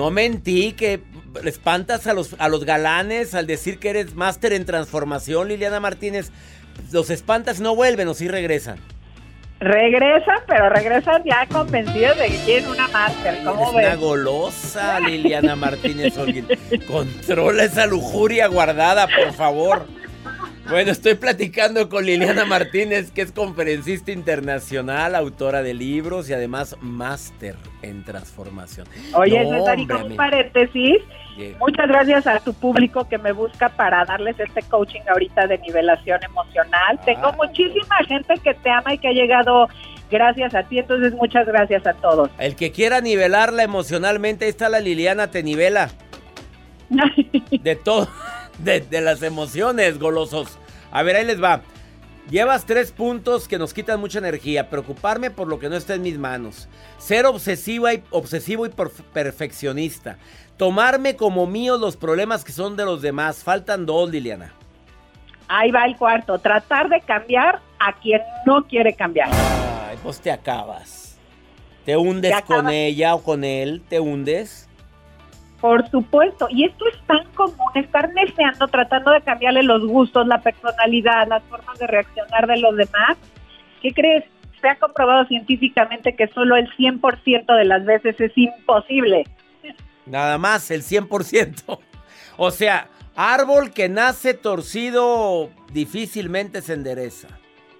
No 0.00 0.10
mentí 0.10 0.72
que 0.72 1.02
espantas 1.44 2.06
a 2.06 2.14
los, 2.14 2.34
a 2.38 2.48
los 2.48 2.64
galanes 2.64 3.34
al 3.34 3.46
decir 3.46 3.78
que 3.78 3.90
eres 3.90 4.14
máster 4.14 4.54
en 4.54 4.64
transformación, 4.64 5.48
Liliana 5.48 5.78
Martínez. 5.78 6.30
Los 6.90 7.10
espantas 7.10 7.60
no 7.60 7.76
vuelven 7.76 8.08
o 8.08 8.14
sí 8.14 8.26
regresan. 8.26 8.78
Regresan, 9.60 10.38
pero 10.46 10.70
regresan 10.70 11.22
ya 11.24 11.46
convencidos 11.48 12.16
de 12.16 12.28
que 12.28 12.38
tienen 12.46 12.70
una 12.70 12.88
máster. 12.88 13.44
¿Cómo 13.44 13.60
Eres 13.60 13.74
ves? 13.74 13.86
una 13.88 13.96
golosa, 13.96 15.00
Liliana 15.06 15.54
Martínez 15.54 16.16
Holguín. 16.16 16.48
Controla 16.86 17.64
esa 17.64 17.84
lujuria 17.84 18.46
guardada, 18.46 19.06
por 19.06 19.34
favor. 19.34 19.86
Bueno, 20.70 20.92
estoy 20.92 21.14
platicando 21.14 21.88
con 21.88 22.06
Liliana 22.06 22.44
Martínez, 22.44 23.10
que 23.10 23.22
es 23.22 23.32
conferencista 23.32 24.12
internacional, 24.12 25.14
autora 25.16 25.62
de 25.62 25.74
libros 25.74 26.30
y 26.30 26.32
además 26.32 26.76
máster 26.80 27.56
en 27.82 28.04
transformación. 28.04 28.86
Oye, 29.14 29.42
No, 29.44 29.64
hombre, 29.64 29.86
como 29.88 30.06
un 30.06 30.16
paréntesis, 30.16 30.98
Yeah. 31.36 31.56
muchas 31.58 31.88
gracias 31.88 32.26
a 32.26 32.40
tu 32.40 32.52
público 32.52 33.08
que 33.08 33.16
me 33.16 33.32
busca 33.32 33.68
para 33.70 34.04
darles 34.04 34.38
este 34.38 34.62
coaching 34.62 35.00
ahorita 35.08 35.46
de 35.46 35.58
nivelación 35.58 36.22
emocional. 36.22 36.98
Ah. 37.00 37.04
Tengo 37.04 37.32
muchísima 37.34 37.96
gente 38.06 38.34
que 38.42 38.52
te 38.54 38.68
ama 38.68 38.94
y 38.94 38.98
que 38.98 39.08
ha 39.08 39.12
llegado 39.12 39.68
gracias 40.10 40.54
a 40.54 40.64
ti, 40.64 40.80
entonces 40.80 41.14
muchas 41.14 41.46
gracias 41.46 41.86
a 41.86 41.94
todos. 41.94 42.30
El 42.38 42.56
que 42.56 42.72
quiera 42.72 43.00
nivelarla 43.00 43.62
emocionalmente, 43.62 44.44
ahí 44.44 44.50
está 44.50 44.68
la 44.68 44.80
Liliana, 44.80 45.30
te 45.30 45.42
nivela. 45.42 45.90
De 47.62 47.76
todo, 47.76 48.08
de, 48.62 48.80
de 48.80 49.00
las 49.00 49.22
emociones, 49.22 49.98
golosos. 49.98 50.58
A 50.92 51.02
ver, 51.02 51.16
ahí 51.16 51.24
les 51.24 51.42
va. 51.42 51.62
Llevas 52.30 52.64
tres 52.64 52.92
puntos 52.92 53.48
que 53.48 53.58
nos 53.58 53.74
quitan 53.74 53.98
mucha 53.98 54.18
energía. 54.18 54.70
Preocuparme 54.70 55.30
por 55.30 55.48
lo 55.48 55.58
que 55.58 55.68
no 55.68 55.76
está 55.76 55.94
en 55.94 56.02
mis 56.02 56.18
manos. 56.18 56.68
Ser 56.98 57.26
obsesiva 57.26 57.92
y, 57.94 58.04
obsesivo 58.10 58.66
y 58.66 58.68
perf- 58.68 59.02
perfeccionista. 59.12 60.16
Tomarme 60.56 61.16
como 61.16 61.46
míos 61.46 61.80
los 61.80 61.96
problemas 61.96 62.44
que 62.44 62.52
son 62.52 62.76
de 62.76 62.84
los 62.84 63.02
demás. 63.02 63.42
Faltan 63.42 63.86
dos, 63.86 64.10
Liliana. 64.10 64.52
Ahí 65.48 65.72
va 65.72 65.84
el 65.86 65.96
cuarto, 65.96 66.38
tratar 66.38 66.88
de 66.88 67.00
cambiar 67.00 67.60
a 67.80 67.98
quien 67.98 68.20
no 68.46 68.64
quiere 68.68 68.94
cambiar. 68.94 69.28
Ay, 69.88 69.98
pues 70.00 70.20
te 70.20 70.30
acabas. 70.30 71.18
Te 71.84 71.96
hundes 71.96 72.36
Te 72.36 72.42
con 72.42 72.68
ella 72.68 73.16
o 73.16 73.22
con 73.24 73.42
él. 73.42 73.82
Te 73.88 73.98
hundes. 73.98 74.68
Por 75.60 75.88
supuesto, 75.90 76.46
y 76.50 76.64
esto 76.64 76.86
es 76.88 76.98
tan 77.06 77.24
común, 77.34 77.70
estar 77.74 78.10
deseando, 78.14 78.66
tratando 78.68 79.10
de 79.10 79.20
cambiarle 79.20 79.62
los 79.62 79.86
gustos, 79.86 80.26
la 80.26 80.40
personalidad, 80.40 81.28
las 81.28 81.42
formas 81.44 81.78
de 81.78 81.86
reaccionar 81.86 82.46
de 82.46 82.56
los 82.58 82.76
demás. 82.76 83.18
¿Qué 83.82 83.92
crees? 83.92 84.24
Se 84.60 84.68
ha 84.68 84.76
comprobado 84.76 85.26
científicamente 85.26 86.14
que 86.16 86.28
solo 86.28 86.56
el 86.56 86.68
100% 86.76 87.56
de 87.56 87.64
las 87.64 87.84
veces 87.84 88.18
es 88.20 88.32
imposible. 88.36 89.24
Nada 90.06 90.38
más, 90.38 90.70
el 90.70 90.82
100%. 90.82 91.78
O 92.36 92.50
sea, 92.50 92.88
árbol 93.14 93.70
que 93.70 93.88
nace 93.88 94.32
torcido 94.34 95.50
difícilmente 95.72 96.62
se 96.62 96.72
endereza. 96.72 97.28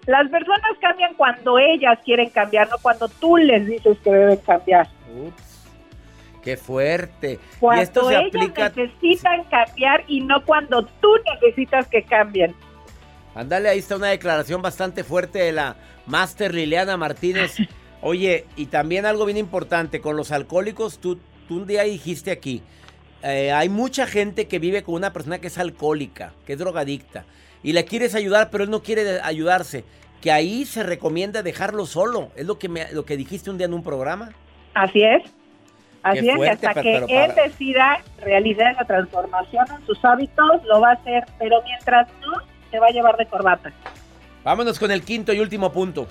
Las 0.07 0.29
personas 0.31 0.71
cambian 0.81 1.15
cuando 1.15 1.59
ellas 1.59 1.99
quieren 2.05 2.31
cambiar, 2.31 2.69
no 2.69 2.77
cuando 2.83 3.09
tú 3.09 3.37
les 3.37 3.67
dices 3.67 3.99
que 4.03 4.11
deben 4.11 4.39
cambiar. 4.39 4.89
Ups, 5.15 5.50
qué 6.43 6.57
fuerte. 6.57 7.35
y 7.35 7.59
Cuando 7.59 7.83
esto 7.83 8.09
se 8.09 8.17
aplica... 8.17 8.69
necesitan 8.69 9.45
cambiar 9.45 10.05
y 10.07 10.21
no 10.21 10.45
cuando 10.45 10.85
tú 10.85 11.09
necesitas 11.35 11.87
que 11.89 12.03
cambien. 12.03 12.55
Ándale, 13.35 13.69
ahí 13.69 13.79
está 13.79 13.97
una 13.97 14.09
declaración 14.09 14.61
bastante 14.61 15.05
fuerte 15.05 15.39
de 15.39 15.53
la 15.53 15.77
Master 16.07 16.55
Liliana 16.55 16.97
Martínez. 16.97 17.57
Oye, 18.03 18.47
y 18.57 18.67
también 18.67 19.07
algo 19.07 19.27
bien 19.27 19.37
importante, 19.37 20.01
con 20.01 20.17
los 20.17 20.33
alcohólicos, 20.33 20.99
tú, 20.99 21.19
tú 21.47 21.59
un 21.59 21.67
día 21.67 21.83
dijiste 21.83 22.31
aquí, 22.31 22.63
eh, 23.23 23.53
hay 23.53 23.69
mucha 23.69 24.07
gente 24.07 24.49
que 24.49 24.59
vive 24.59 24.83
con 24.83 24.95
una 24.95 25.13
persona 25.13 25.39
que 25.39 25.49
es 25.49 25.59
alcohólica, 25.59 26.33
que 26.47 26.55
es 26.55 26.59
drogadicta, 26.59 27.25
y 27.63 27.73
le 27.73 27.85
quieres 27.85 28.15
ayudar, 28.15 28.49
pero 28.51 28.65
él 28.65 28.71
no 28.71 28.83
quiere 28.83 29.21
ayudarse. 29.21 29.85
Que 30.23 30.33
ahí 30.33 30.67
se 30.67 30.83
recomienda 30.83 31.43
dejarlo 31.43 31.87
solo. 31.87 32.31
Es 32.37 32.47
lo 32.47 32.59
que, 32.59 32.69
me, 32.69 32.93
lo 32.93 33.07
que 33.07 33.17
dijiste 33.17 33.51
un 33.51 33.57
día 33.57 33.67
en 33.67 33.75
un 33.75 33.83
programa. 33.83 34.33
Así 34.75 35.03
es. 35.03 35.23
Así 36.03 36.29
es, 36.29 36.49
hasta 36.49 36.75
pero- 36.75 37.07
que 37.07 37.25
él 37.25 37.31
para- 37.31 37.43
decida 37.45 38.01
realizar 38.23 38.73
esa 38.73 38.85
transformación 38.85 39.67
en 39.79 39.87
sus 39.87 40.03
hábitos, 40.05 40.65
lo 40.65 40.81
va 40.81 40.91
a 40.91 40.93
hacer, 40.95 41.25
pero 41.39 41.63
mientras 41.63 42.09
no, 42.21 42.33
se 42.71 42.79
va 42.79 42.87
a 42.87 42.91
llevar 42.91 43.17
de 43.17 43.27
corbata. 43.27 43.71
Vámonos 44.45 44.79
con 44.79 44.91
el 44.91 45.03
quinto 45.05 45.33
y 45.33 45.41
último 45.41 45.71
punto. 45.71 46.07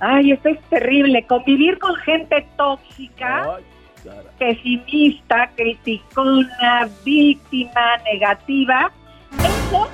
Ay, 0.00 0.32
esto 0.32 0.48
es 0.50 0.60
terrible. 0.68 1.24
Convivir 1.26 1.78
con 1.78 1.94
gente 1.96 2.46
tóxica, 2.56 3.56
Ay, 3.56 3.64
pesimista, 4.38 5.50
criticona, 5.54 6.88
víctima, 7.04 7.96
negativa, 8.12 8.90
eso 9.38 9.88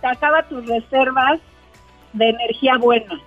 te 0.00 0.06
acaba 0.08 0.42
tus 0.42 0.66
reservas 0.66 1.38
de 2.12 2.28
energía 2.30 2.76
buena. 2.78 3.18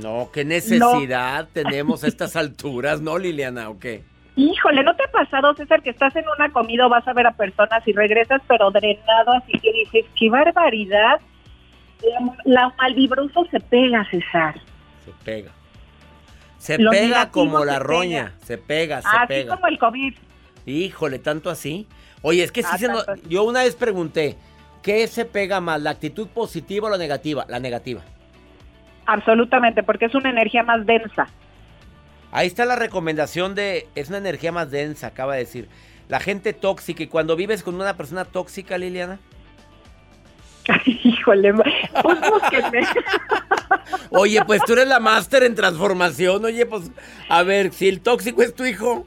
No, 0.00 0.30
qué 0.32 0.44
necesidad 0.44 1.48
tenemos 1.52 2.02
a 2.04 2.08
estas 2.08 2.36
alturas, 2.36 3.00
¿no, 3.00 3.16
Liliana? 3.18 3.68
¿O 3.70 3.78
qué? 3.78 4.02
Híjole, 4.36 4.82
¿no 4.82 4.96
te 4.96 5.04
ha 5.04 5.10
pasado, 5.12 5.54
César, 5.54 5.82
que 5.82 5.90
estás 5.90 6.14
en 6.16 6.24
una 6.36 6.50
comida 6.52 6.86
o 6.86 6.88
vas 6.88 7.06
a 7.06 7.12
ver 7.12 7.26
a 7.26 7.32
personas 7.32 7.86
y 7.86 7.92
regresas 7.92 8.42
pero 8.48 8.70
drenado, 8.72 9.32
así 9.32 9.52
que 9.60 9.72
dices, 9.72 10.04
qué 10.18 10.28
barbaridad? 10.28 11.20
La, 12.02 12.34
la 12.44 12.74
malvibroso 12.76 13.44
se 13.50 13.60
pega, 13.60 14.04
César. 14.10 14.60
Se 15.04 15.12
pega. 15.24 15.52
Se 16.58 16.78
pega 16.78 17.30
como 17.30 17.64
la 17.64 17.74
se 17.74 17.78
roña. 17.80 18.32
Se 18.42 18.58
pega, 18.58 19.02
se 19.02 19.08
Así 19.08 19.26
pega. 19.28 19.54
como 19.54 19.68
el 19.68 19.78
COVID. 19.78 20.14
Híjole, 20.66 21.18
tanto 21.18 21.50
así. 21.50 21.86
Oye, 22.22 22.42
es 22.42 22.50
que 22.50 22.62
sí 22.62 22.68
Ah, 22.72 22.78
se 22.78 22.88
no- 22.88 22.96
tanto 23.04 23.12
así. 23.12 23.22
yo 23.28 23.44
una 23.44 23.62
vez 23.62 23.76
pregunté, 23.76 24.36
¿qué 24.82 25.06
se 25.06 25.24
pega 25.26 25.60
más, 25.60 25.80
la 25.82 25.90
actitud 25.90 26.26
positiva 26.28 26.88
o 26.88 26.90
la 26.90 26.96
negativa? 26.98 27.44
La 27.48 27.60
negativa. 27.60 28.02
Absolutamente, 29.06 29.82
porque 29.82 30.06
es 30.06 30.14
una 30.14 30.30
energía 30.30 30.62
más 30.62 30.86
densa. 30.86 31.26
Ahí 32.32 32.46
está 32.46 32.64
la 32.64 32.76
recomendación 32.76 33.54
de, 33.54 33.86
es 33.94 34.08
una 34.08 34.18
energía 34.18 34.50
más 34.50 34.70
densa, 34.70 35.08
acaba 35.08 35.34
de 35.34 35.40
decir. 35.40 35.68
La 36.08 36.20
gente 36.20 36.52
tóxica, 36.52 37.02
y 37.02 37.06
cuando 37.06 37.36
vives 37.36 37.62
con 37.62 37.74
una 37.74 37.96
persona 37.96 38.24
tóxica, 38.24 38.76
Liliana, 38.76 39.18
Híjole, 40.86 41.52
pues 42.02 42.18
búsquenme. 42.30 42.86
Oye, 44.10 44.42
pues 44.46 44.62
tú 44.66 44.72
eres 44.72 44.88
la 44.88 45.00
máster 45.00 45.42
en 45.42 45.54
transformación. 45.54 46.44
Oye, 46.44 46.66
pues, 46.66 46.90
a 47.28 47.42
ver, 47.42 47.72
si 47.72 47.88
el 47.88 48.00
tóxico 48.00 48.42
es 48.42 48.54
tu 48.54 48.64
hijo. 48.64 49.04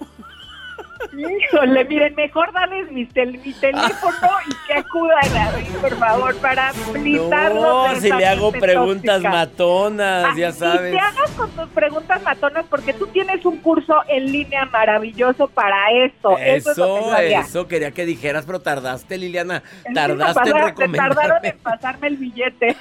Híjole, 1.17 1.85
miren, 1.85 2.15
mejor 2.15 2.51
darles 2.53 2.91
mi, 2.91 3.05
tel- 3.05 3.39
mi 3.43 3.53
teléfono 3.53 4.29
y 4.47 4.67
que 4.67 4.73
acudan 4.73 5.37
a 5.37 5.51
mí, 5.57 5.65
por 5.81 5.97
favor, 5.97 6.35
para 6.37 6.71
blitarlos. 6.93 7.93
No, 7.93 7.99
si 8.01 8.11
le 8.11 8.25
hago 8.25 8.51
preguntas 8.51 9.15
tóxica. 9.21 9.29
matonas, 9.29 10.25
Ah, 10.29 10.33
ya 10.37 10.49
Y 10.49 10.53
sabes. 10.53 10.91
te 10.91 10.99
hagas 10.99 11.31
con 11.31 11.49
tus 11.51 11.67
preguntas 11.69 12.21
matonas 12.23 12.65
porque 12.69 12.93
tú 12.93 13.07
tienes 13.07 13.43
un 13.45 13.57
curso 13.57 13.95
en 14.07 14.31
línea 14.31 14.65
maravilloso 14.65 15.47
para 15.47 15.77
eso. 16.05 16.37
Eso, 16.37 17.11
que 17.17 17.35
Eso, 17.35 17.67
quería 17.67 17.91
que 17.91 18.05
dijeras, 18.05 18.45
pero 18.45 18.59
tardaste, 18.61 19.17
Liliana. 19.17 19.63
Tardaste 19.93 20.49
en 20.49 20.55
me 20.55 20.61
pasaron- 20.63 20.91
me 20.91 20.97
tardaron 20.97 21.41
recomendarme. 21.43 21.47
en 21.49 21.57
pasarme 21.63 22.07
el 22.07 22.17
billete. 22.17 22.75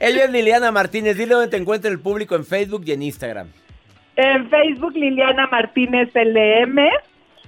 Ella 0.00 0.24
es 0.24 0.30
Liliana 0.30 0.70
Martínez. 0.70 1.16
Dile 1.16 1.34
dónde 1.34 1.48
te 1.48 1.56
encuentra 1.56 1.90
el 1.90 1.98
público 1.98 2.34
en 2.36 2.44
Facebook 2.44 2.82
y 2.86 2.92
en 2.92 3.02
Instagram. 3.02 3.48
En 4.18 4.50
Facebook, 4.50 4.94
Liliana 4.94 5.46
Martínez 5.46 6.10
LM. 6.14 6.78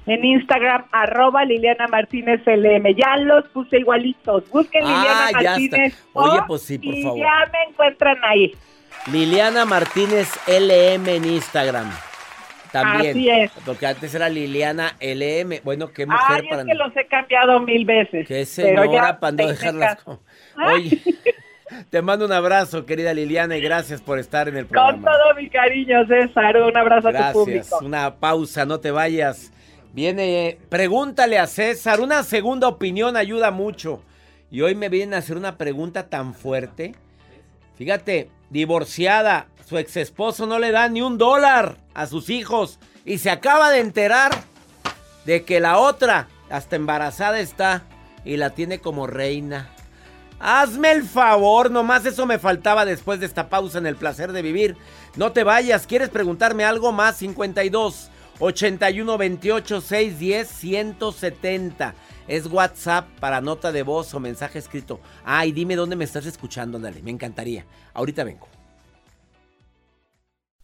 En 0.06 0.24
Instagram, 0.24 0.86
arroba 0.92 1.44
Liliana 1.44 1.86
Martínez 1.88 2.40
LM. 2.46 2.94
Ya 2.94 3.16
los 3.18 3.46
puse 3.48 3.78
igualitos. 3.80 4.48
Busquen 4.50 4.82
Ah, 4.84 4.88
Liliana 4.88 5.42
ya 5.42 5.50
Martínez. 5.50 5.92
está. 5.94 6.08
Oye, 6.14 6.38
pues 6.46 6.62
sí, 6.62 6.78
por 6.78 6.94
y 6.94 7.02
favor. 7.02 7.18
ya 7.18 7.50
me 7.52 7.70
encuentran 7.70 8.16
ahí. 8.24 8.52
Liliana 9.12 9.64
Martínez 9.64 10.28
LM 10.46 11.08
en 11.16 11.24
Instagram. 11.24 11.90
También. 12.72 13.10
Así 13.10 13.28
es. 13.28 13.50
Porque 13.66 13.86
antes 13.86 14.14
era 14.14 14.28
Liliana 14.28 14.96
LM. 15.00 15.60
Bueno, 15.64 15.88
qué 15.92 16.06
mujer 16.06 16.20
Ay, 16.42 16.48
para 16.48 16.62
es 16.62 16.68
que 16.68 16.74
los 16.74 16.96
he 16.96 17.06
cambiado 17.06 17.60
mil 17.60 17.84
veces. 17.84 18.28
Qué 18.28 18.46
señora 18.46 19.18
para 19.18 19.32
no 19.32 19.46
dejarlas. 19.48 19.96
caso. 19.96 20.04
co- 20.54 20.64
Oye, 20.72 21.00
te 21.90 22.02
mando 22.02 22.24
un 22.26 22.32
abrazo, 22.32 22.84
querida 22.86 23.14
Liliana, 23.14 23.56
y 23.56 23.60
gracias 23.60 24.00
por 24.00 24.18
estar 24.18 24.48
en 24.48 24.56
el 24.56 24.66
Con 24.66 24.72
programa. 24.72 25.12
todo 25.12 25.34
mi 25.34 25.48
cariño, 25.48 26.06
César. 26.06 26.56
Un 26.56 26.76
abrazo 26.76 27.08
a 27.08 27.10
tu 27.10 27.16
Gracias. 27.16 27.32
público. 27.32 27.78
Una 27.82 28.16
pausa, 28.16 28.64
no 28.66 28.80
te 28.80 28.90
vayas. 28.90 29.52
Viene, 29.92 30.58
pregúntale 30.68 31.38
a 31.38 31.46
César. 31.46 32.00
Una 32.00 32.22
segunda 32.22 32.68
opinión 32.68 33.16
ayuda 33.16 33.50
mucho. 33.50 34.02
Y 34.50 34.62
hoy 34.62 34.74
me 34.74 34.88
vienen 34.88 35.14
a 35.14 35.18
hacer 35.18 35.36
una 35.36 35.56
pregunta 35.56 36.08
tan 36.08 36.34
fuerte. 36.34 36.94
Fíjate, 37.76 38.30
divorciada, 38.50 39.46
su 39.66 39.78
ex 39.78 39.96
esposo 39.96 40.46
no 40.46 40.58
le 40.58 40.70
da 40.72 40.88
ni 40.88 41.02
un 41.02 41.18
dólar 41.18 41.76
a 41.94 42.06
sus 42.06 42.30
hijos. 42.30 42.78
Y 43.04 43.18
se 43.18 43.30
acaba 43.30 43.70
de 43.70 43.80
enterar 43.80 44.32
de 45.24 45.44
que 45.44 45.60
la 45.60 45.78
otra, 45.78 46.28
hasta 46.50 46.76
embarazada 46.76 47.38
está, 47.40 47.84
y 48.24 48.36
la 48.36 48.50
tiene 48.50 48.80
como 48.80 49.06
reina. 49.06 49.70
Hazme 50.42 50.90
el 50.92 51.02
favor, 51.02 51.70
nomás 51.70 52.06
eso 52.06 52.24
me 52.24 52.38
faltaba 52.38 52.86
después 52.86 53.20
de 53.20 53.26
esta 53.26 53.50
pausa 53.50 53.76
en 53.76 53.86
el 53.86 53.94
placer 53.94 54.32
de 54.32 54.40
vivir. 54.40 54.74
No 55.16 55.32
te 55.32 55.44
vayas, 55.44 55.86
¿quieres 55.86 56.08
preguntarme 56.08 56.64
algo 56.64 56.92
más? 56.92 57.16
52 57.16 58.10
81 58.38 59.18
28 59.18 59.80
610 59.82 60.48
170. 60.48 61.94
Es 62.26 62.46
WhatsApp 62.46 63.06
para 63.20 63.42
nota 63.42 63.70
de 63.70 63.82
voz 63.82 64.14
o 64.14 64.20
mensaje 64.20 64.58
escrito. 64.58 65.00
Ay, 65.24 65.52
dime 65.52 65.76
dónde 65.76 65.96
me 65.96 66.04
estás 66.04 66.24
escuchando, 66.24 66.78
dale, 66.78 67.02
me 67.02 67.10
encantaría. 67.10 67.66
Ahorita 67.92 68.24
vengo. 68.24 68.48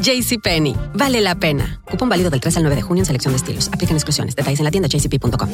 JCPenney, 0.00 0.74
vale 0.94 1.20
la 1.20 1.34
pena. 1.34 1.80
Cupón 1.90 2.08
válido 2.08 2.30
del 2.30 2.40
3 2.40 2.56
al 2.56 2.62
9 2.64 2.76
de 2.76 2.82
junio 2.82 3.02
en 3.02 3.06
selección 3.06 3.32
de 3.32 3.36
estilos. 3.36 3.68
Aplican 3.68 3.96
exclusiones. 3.96 4.34
Detalles 4.34 4.60
en 4.60 4.64
la 4.64 4.70
tienda 4.70 4.88
jcp.com. 4.88 5.48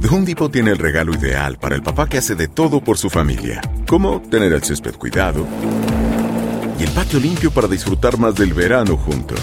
The 0.00 0.08
Home 0.08 0.26
Depot 0.26 0.52
tiene 0.52 0.70
el 0.70 0.78
regalo 0.78 1.12
ideal 1.12 1.58
para 1.58 1.74
el 1.74 1.82
papá 1.82 2.08
que 2.08 2.18
hace 2.18 2.34
de 2.34 2.46
todo 2.46 2.82
por 2.82 2.98
su 2.98 3.10
familia, 3.10 3.60
como 3.86 4.20
tener 4.22 4.52
el 4.52 4.62
césped 4.62 4.94
cuidado 4.94 5.46
y 6.78 6.84
el 6.84 6.90
patio 6.90 7.18
limpio 7.18 7.50
para 7.50 7.66
disfrutar 7.66 8.18
más 8.18 8.36
del 8.36 8.54
verano 8.54 8.96
juntos. 8.96 9.40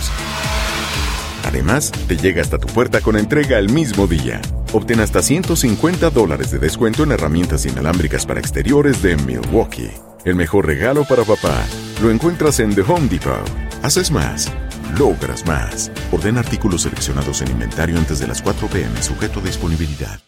Además, 1.44 1.92
te 2.08 2.16
llega 2.16 2.42
hasta 2.42 2.58
tu 2.58 2.68
puerta 2.68 3.02
con 3.02 3.18
entrega 3.18 3.60
el 3.60 3.70
mismo 3.70 4.08
día. 4.08 4.42
Obtén 4.72 5.00
hasta 5.00 5.22
150 5.22 6.10
dólares 6.10 6.52
de 6.52 6.60
descuento 6.60 7.04
en 7.04 7.12
herramientas 7.12 7.66
inalámbricas 7.66 8.26
para 8.26 8.40
exteriores 8.40 9.02
de 9.02 9.18
Milwaukee. 9.18 9.92
El 10.24 10.36
mejor 10.36 10.66
regalo 10.66 11.06
para 11.06 11.24
papá 11.24 11.66
lo 12.02 12.10
encuentras 12.12 12.60
en 12.60 12.74
The 12.74 12.82
Home 12.82 13.08
Depot. 13.08 13.65
Haces 13.86 14.10
más, 14.10 14.52
logras 14.98 15.46
más. 15.46 15.92
Orden 16.12 16.40
artículos 16.40 16.82
seleccionados 16.82 17.44
en 17.44 17.52
inventario 17.52 18.00
antes 18.00 18.18
de 18.18 18.26
las 18.26 18.42
4 18.42 18.68
pm, 18.68 19.04
sujeto 19.04 19.40
a 19.40 19.44
disponibilidad. 19.44 20.20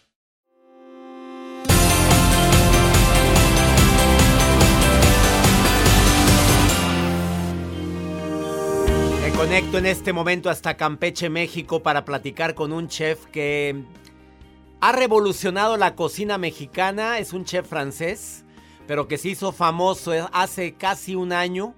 Me 9.22 9.32
conecto 9.32 9.78
en 9.78 9.86
este 9.86 10.12
momento 10.12 10.50
hasta 10.50 10.76
Campeche, 10.76 11.28
México, 11.28 11.82
para 11.82 12.04
platicar 12.04 12.54
con 12.54 12.72
un 12.72 12.86
chef 12.86 13.26
que 13.26 13.82
ha 14.80 14.92
revolucionado 14.92 15.76
la 15.76 15.96
cocina 15.96 16.38
mexicana. 16.38 17.18
Es 17.18 17.32
un 17.32 17.44
chef 17.44 17.68
francés, 17.68 18.44
pero 18.86 19.08
que 19.08 19.18
se 19.18 19.30
hizo 19.30 19.50
famoso 19.50 20.12
hace 20.32 20.74
casi 20.74 21.16
un 21.16 21.32
año, 21.32 21.74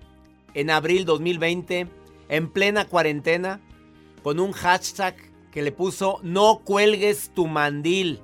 en 0.54 0.70
abril 0.70 1.04
2020, 1.04 1.88
en 2.28 2.50
plena 2.50 2.84
cuarentena, 2.84 3.60
con 4.22 4.40
un 4.40 4.52
hashtag 4.52 5.16
que 5.50 5.62
le 5.62 5.72
puso 5.72 6.20
No 6.22 6.60
cuelgues 6.64 7.30
tu 7.34 7.46
mandil. 7.46 8.20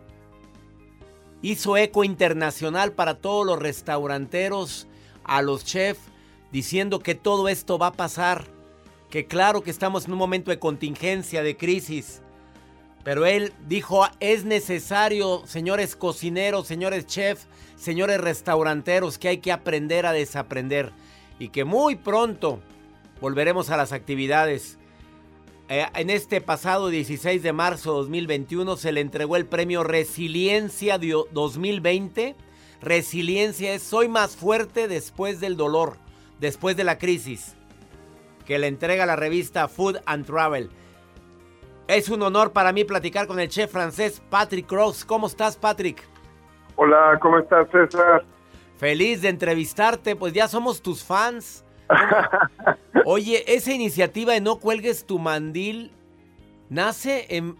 Hizo 1.42 1.76
eco 1.76 2.04
internacional 2.04 2.92
para 2.92 3.18
todos 3.18 3.46
los 3.46 3.58
restauranteros, 3.58 4.86
a 5.24 5.42
los 5.42 5.64
chefs, 5.64 6.00
diciendo 6.52 7.00
que 7.00 7.14
todo 7.14 7.48
esto 7.48 7.78
va 7.78 7.88
a 7.88 7.92
pasar 7.92 8.56
que 9.10 9.26
claro 9.26 9.62
que 9.62 9.70
estamos 9.70 10.06
en 10.06 10.12
un 10.12 10.18
momento 10.18 10.50
de 10.50 10.58
contingencia, 10.58 11.42
de 11.42 11.56
crisis, 11.56 12.22
pero 13.04 13.24
él 13.24 13.52
dijo, 13.68 14.04
es 14.18 14.44
necesario, 14.44 15.42
señores 15.46 15.94
cocineros, 15.94 16.66
señores 16.66 17.06
chefs, 17.06 17.46
señores 17.76 18.20
restauranteros, 18.20 19.18
que 19.18 19.28
hay 19.28 19.38
que 19.38 19.52
aprender 19.52 20.06
a 20.06 20.12
desaprender 20.12 20.92
y 21.38 21.48
que 21.48 21.64
muy 21.64 21.96
pronto 21.96 22.60
volveremos 23.20 23.70
a 23.70 23.76
las 23.76 23.92
actividades. 23.92 24.78
Eh, 25.68 25.84
en 25.94 26.10
este 26.10 26.40
pasado 26.40 26.88
16 26.88 27.42
de 27.42 27.52
marzo 27.52 27.92
de 27.92 27.98
2021 27.98 28.76
se 28.76 28.92
le 28.92 29.00
entregó 29.00 29.36
el 29.36 29.46
premio 29.46 29.82
Resiliencia 29.84 30.98
de 30.98 31.14
2020. 31.32 32.36
Resiliencia 32.80 33.74
es 33.74 33.82
soy 33.82 34.08
más 34.08 34.36
fuerte 34.36 34.86
después 34.86 35.40
del 35.40 35.56
dolor, 35.56 35.96
después 36.38 36.76
de 36.76 36.84
la 36.84 36.98
crisis 36.98 37.56
que 38.46 38.58
le 38.58 38.68
entrega 38.68 39.04
la 39.04 39.16
revista 39.16 39.68
Food 39.68 39.98
and 40.06 40.24
Travel. 40.24 40.70
Es 41.88 42.08
un 42.08 42.22
honor 42.22 42.52
para 42.52 42.72
mí 42.72 42.84
platicar 42.84 43.26
con 43.26 43.38
el 43.38 43.48
chef 43.48 43.70
francés 43.70 44.22
Patrick 44.30 44.66
Cross. 44.66 45.04
¿Cómo 45.04 45.26
estás, 45.26 45.56
Patrick? 45.56 46.02
Hola, 46.76 47.18
¿cómo 47.20 47.38
estás, 47.38 47.68
César? 47.70 48.24
Feliz 48.78 49.22
de 49.22 49.28
entrevistarte, 49.28 50.16
pues 50.16 50.32
ya 50.32 50.48
somos 50.48 50.82
tus 50.82 51.04
fans. 51.04 51.64
Oye, 53.04 53.44
esa 53.46 53.72
iniciativa 53.72 54.32
de 54.32 54.40
no 54.40 54.56
cuelgues 54.56 55.06
tu 55.06 55.18
mandil 55.18 55.92
nace 56.68 57.26
en, 57.36 57.56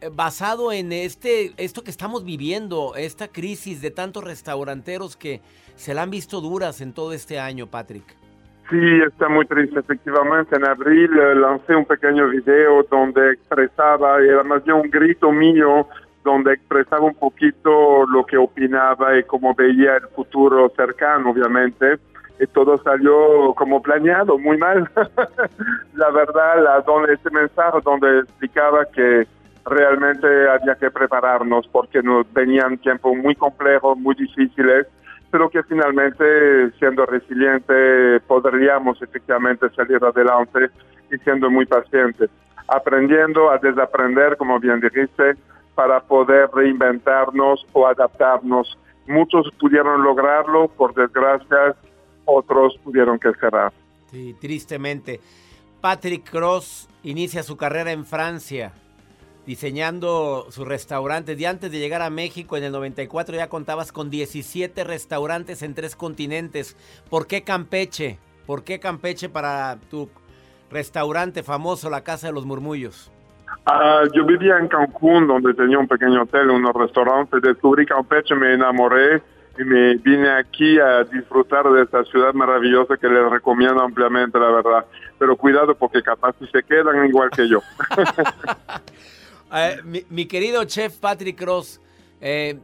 eh, 0.00 0.10
basado 0.12 0.72
en 0.72 0.92
este 0.92 1.52
esto 1.56 1.84
que 1.84 1.90
estamos 1.90 2.24
viviendo, 2.24 2.94
esta 2.96 3.28
crisis 3.28 3.80
de 3.82 3.90
tantos 3.90 4.24
restauranteros 4.24 5.16
que 5.16 5.40
se 5.74 5.94
la 5.94 6.02
han 6.02 6.10
visto 6.10 6.40
duras 6.40 6.80
en 6.80 6.92
todo 6.92 7.12
este 7.12 7.38
año, 7.38 7.66
Patrick. 7.66 8.16
Sí, 8.70 9.00
está 9.06 9.28
muy 9.28 9.46
triste. 9.46 9.78
Efectivamente, 9.78 10.56
en 10.56 10.66
abril 10.66 11.10
eh, 11.16 11.34
lancé 11.36 11.76
un 11.76 11.84
pequeño 11.84 12.28
video 12.28 12.82
donde 12.90 13.32
expresaba, 13.34 14.18
era 14.20 14.42
más 14.42 14.64
bien 14.64 14.76
un 14.76 14.90
grito 14.90 15.30
mío, 15.30 15.86
donde 16.26 16.52
expresaba 16.52 17.06
un 17.06 17.14
poquito 17.14 18.04
lo 18.06 18.26
que 18.26 18.36
opinaba 18.36 19.18
y 19.18 19.22
cómo 19.24 19.54
veía 19.54 19.96
el 19.96 20.08
futuro 20.08 20.70
cercano, 20.76 21.30
obviamente. 21.30 21.98
Y 22.38 22.46
todo 22.48 22.76
salió 22.82 23.54
como 23.54 23.80
planeado, 23.80 24.38
muy 24.38 24.58
mal. 24.58 24.90
la 25.94 26.10
verdad, 26.10 26.62
la, 26.62 26.80
donde 26.82 27.14
ese 27.14 27.30
mensaje 27.30 27.78
donde 27.82 28.20
explicaba 28.20 28.84
que 28.86 29.26
realmente 29.64 30.26
había 30.50 30.74
que 30.74 30.90
prepararnos 30.90 31.66
porque 31.68 32.02
nos 32.02 32.30
venían 32.34 32.76
tiempos 32.78 33.16
muy 33.16 33.34
complejos, 33.34 33.96
muy 33.96 34.14
difíciles 34.14 34.86
pero 35.30 35.50
que 35.50 35.62
finalmente 35.64 36.70
siendo 36.78 37.04
resiliente 37.04 38.20
podríamos 38.26 39.00
efectivamente 39.02 39.68
salir 39.70 40.02
adelante 40.02 40.70
y 41.12 41.18
siendo 41.18 41.50
muy 41.50 41.66
pacientes, 41.66 42.30
aprendiendo 42.68 43.50
a 43.50 43.58
desaprender, 43.58 44.36
como 44.36 44.58
bien 44.58 44.80
dijiste, 44.80 45.34
para 45.76 46.00
poder 46.00 46.50
reinventarnos 46.52 47.64
o 47.72 47.86
adaptarnos. 47.86 48.76
Muchos 49.06 49.48
pudieron 49.60 50.02
lograrlo, 50.02 50.66
por 50.66 50.92
desgracia, 50.94 51.76
otros 52.24 52.76
pudieron 52.82 53.20
que 53.20 53.32
cerrar. 53.34 53.72
Sí, 54.10 54.34
tristemente. 54.40 55.20
Patrick 55.80 56.28
Cross 56.28 56.88
inicia 57.04 57.44
su 57.44 57.56
carrera 57.56 57.92
en 57.92 58.04
Francia 58.04 58.72
diseñando 59.46 60.48
sus 60.50 60.66
restaurantes. 60.66 61.38
Y 61.38 61.44
antes 61.44 61.70
de 61.70 61.78
llegar 61.78 62.02
a 62.02 62.10
México 62.10 62.56
en 62.56 62.64
el 62.64 62.72
94 62.72 63.36
ya 63.36 63.48
contabas 63.48 63.92
con 63.92 64.10
17 64.10 64.82
restaurantes 64.84 65.62
en 65.62 65.74
tres 65.74 65.94
continentes. 65.94 66.76
¿Por 67.08 67.26
qué 67.26 67.44
Campeche? 67.44 68.18
¿Por 68.46 68.64
qué 68.64 68.80
Campeche 68.80 69.28
para 69.28 69.78
tu 69.88 70.10
restaurante 70.70 71.42
famoso, 71.42 71.88
la 71.88 72.02
Casa 72.02 72.26
de 72.26 72.32
los 72.32 72.44
Murmullos? 72.44 73.12
Ah, 73.64 74.04
yo 74.12 74.24
vivía 74.24 74.58
en 74.58 74.68
Cancún, 74.68 75.26
donde 75.26 75.52
tenía 75.54 75.78
un 75.78 75.88
pequeño 75.88 76.22
hotel, 76.22 76.50
unos 76.50 76.72
restaurantes. 76.74 77.42
Descubrí 77.42 77.84
Campeche, 77.84 78.34
me 78.34 78.54
enamoré 78.54 79.22
y 79.58 79.64
me 79.64 79.96
vine 79.96 80.30
aquí 80.30 80.78
a 80.78 81.04
disfrutar 81.04 81.68
de 81.70 81.82
esta 81.82 82.04
ciudad 82.04 82.32
maravillosa 82.34 82.96
que 82.96 83.08
les 83.08 83.28
recomiendo 83.30 83.82
ampliamente, 83.82 84.38
la 84.38 84.50
verdad. 84.50 84.86
Pero 85.18 85.36
cuidado 85.36 85.74
porque 85.74 86.02
capaz 86.02 86.36
si 86.38 86.46
se 86.46 86.62
quedan 86.62 87.06
igual 87.06 87.30
que 87.30 87.48
yo. 87.48 87.60
Eh, 89.54 89.80
mi, 90.10 90.26
querido 90.26 90.64
chef 90.64 90.98
Patrick 90.98 91.38
Cross, 91.38 91.80
eh, 92.20 92.58